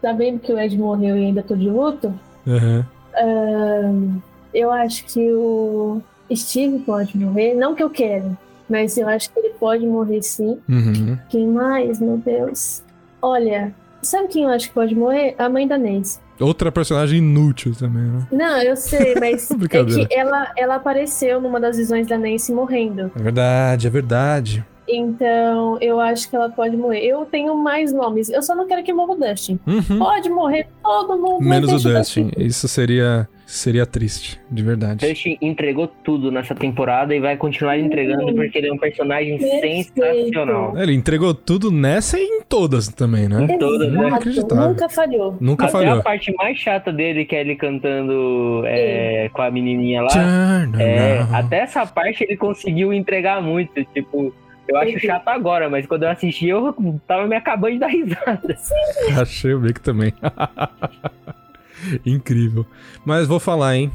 [0.00, 2.14] tá vendo que o Ed morreu e ainda tô de luto?
[2.46, 2.86] Aham.
[3.16, 4.22] Ahn,
[4.52, 6.00] eu acho que o
[6.34, 7.54] Steve pode morrer.
[7.54, 8.36] Não que eu quero,
[8.68, 10.58] mas eu acho que ele pode morrer sim.
[10.68, 11.18] Uhum.
[11.28, 12.82] Quem mais, meu Deus?
[13.20, 15.34] Olha, sabe quem eu acho que pode morrer?
[15.38, 16.20] A mãe da Nancy.
[16.40, 18.26] Outra personagem inútil também, né?
[18.32, 23.12] Não, eu sei, mas é que ela, ela apareceu numa das visões da Nancy morrendo.
[23.14, 24.64] É verdade, é verdade.
[24.88, 27.04] Então, eu acho que ela pode morrer.
[27.06, 28.28] Eu tenho mais nomes.
[28.28, 29.58] Eu só não quero que morra o Dustin.
[29.66, 29.98] Uhum.
[29.98, 31.40] Pode morrer todo mundo.
[31.40, 32.30] Menos o deixa Dustin.
[32.36, 35.06] Isso seria seria triste, de verdade.
[35.06, 39.92] Dustin entregou tudo nessa temporada e vai continuar entregando porque ele é um personagem Perfeito.
[39.94, 40.76] sensacional.
[40.78, 43.44] Ele entregou tudo nessa e em todas também, né?
[43.44, 44.08] Em todas, né?
[44.08, 44.68] Inacreditável.
[44.68, 45.36] Nunca falhou.
[45.38, 45.98] Nunca Até falhou.
[45.98, 50.08] a parte mais chata dele, que é ele cantando é, com a menininha lá.
[50.08, 53.84] Turn É, até essa parte ele conseguiu entregar muito.
[53.92, 54.34] Tipo,
[54.66, 56.74] eu acho chato agora, mas quando eu assisti eu
[57.06, 58.56] tava me acabando de dar risada.
[59.20, 60.14] Achei o Mick também.
[62.06, 62.66] Incrível.
[63.04, 63.90] Mas vou falar, hein?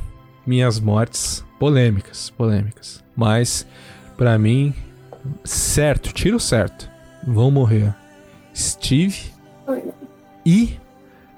[0.45, 3.03] Minhas mortes polêmicas, polêmicas.
[3.15, 3.67] Mas,
[4.15, 4.73] pra mim,
[5.43, 6.89] certo, tiro certo.
[7.25, 7.93] Vão morrer
[8.55, 9.31] Steve
[10.45, 10.77] e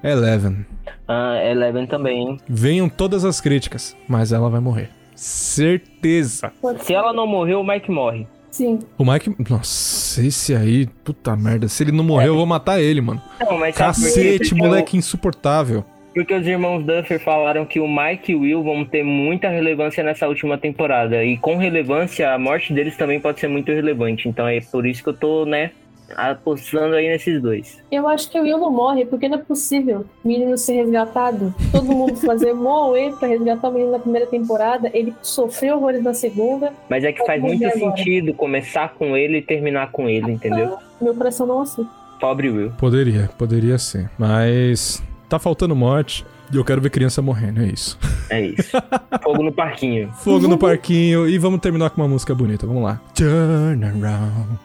[0.02, 0.64] Eleven.
[1.08, 2.40] Ah, Eleven também, hein?
[2.48, 4.90] Venham todas as críticas, mas ela vai morrer.
[5.14, 6.52] Certeza.
[6.82, 8.26] Se ela não morrer, o Mike morre.
[8.50, 8.78] Sim.
[8.96, 9.34] O Mike.
[9.48, 11.68] Nossa, esse aí, puta merda.
[11.68, 13.20] Se ele não morrer, eu vou matar ele, mano.
[13.38, 13.72] Não, quê?
[13.72, 15.84] Cacete, moleque insuportável.
[16.14, 20.02] Porque os irmãos Duffer falaram que o Mike e o Will vão ter muita relevância
[20.02, 21.24] nessa última temporada.
[21.24, 24.28] E com relevância, a morte deles também pode ser muito relevante.
[24.28, 25.70] Então é por isso que eu tô, né,
[26.16, 27.78] apostando aí nesses dois.
[27.90, 31.54] Eu acho que o Will não morre, porque não é possível o menino ser resgatado.
[31.70, 34.90] Todo mundo fazer mó e pra resgatar o menino na primeira temporada.
[34.92, 36.72] Ele sofreu horrores na segunda.
[36.88, 37.78] Mas é que faz muito agora.
[37.78, 40.76] sentido começar com ele e terminar com ele, entendeu?
[41.00, 41.86] Meu coração não assim.
[42.20, 42.72] Pobre Will.
[42.72, 44.10] Poderia, poderia ser.
[44.18, 47.96] Mas tá faltando morte e eu quero ver criança morrendo, é isso.
[48.28, 48.76] É isso.
[49.22, 50.10] Fogo no parquinho.
[50.18, 52.66] Fogo no parquinho e vamos terminar com uma música bonita.
[52.66, 53.00] Vamos lá.
[53.14, 54.58] Turn around.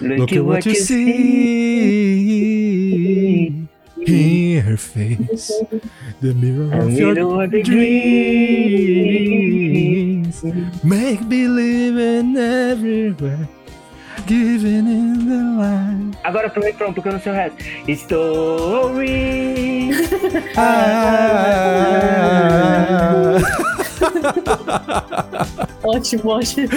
[0.00, 1.60] Look at what you see
[4.06, 5.52] in her face.
[6.20, 7.14] The mirror of your
[7.62, 8.42] dreams.
[10.82, 13.46] Make believe in everywhere.
[14.30, 16.14] Giving in the light.
[16.22, 17.58] Agora pro refrão, porque eu não sei o resto.
[17.88, 19.90] Story.
[25.82, 26.68] Ótimo, ótimo.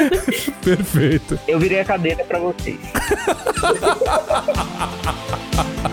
[0.63, 1.39] Perfeito.
[1.47, 2.79] Eu virei a cadeira pra vocês.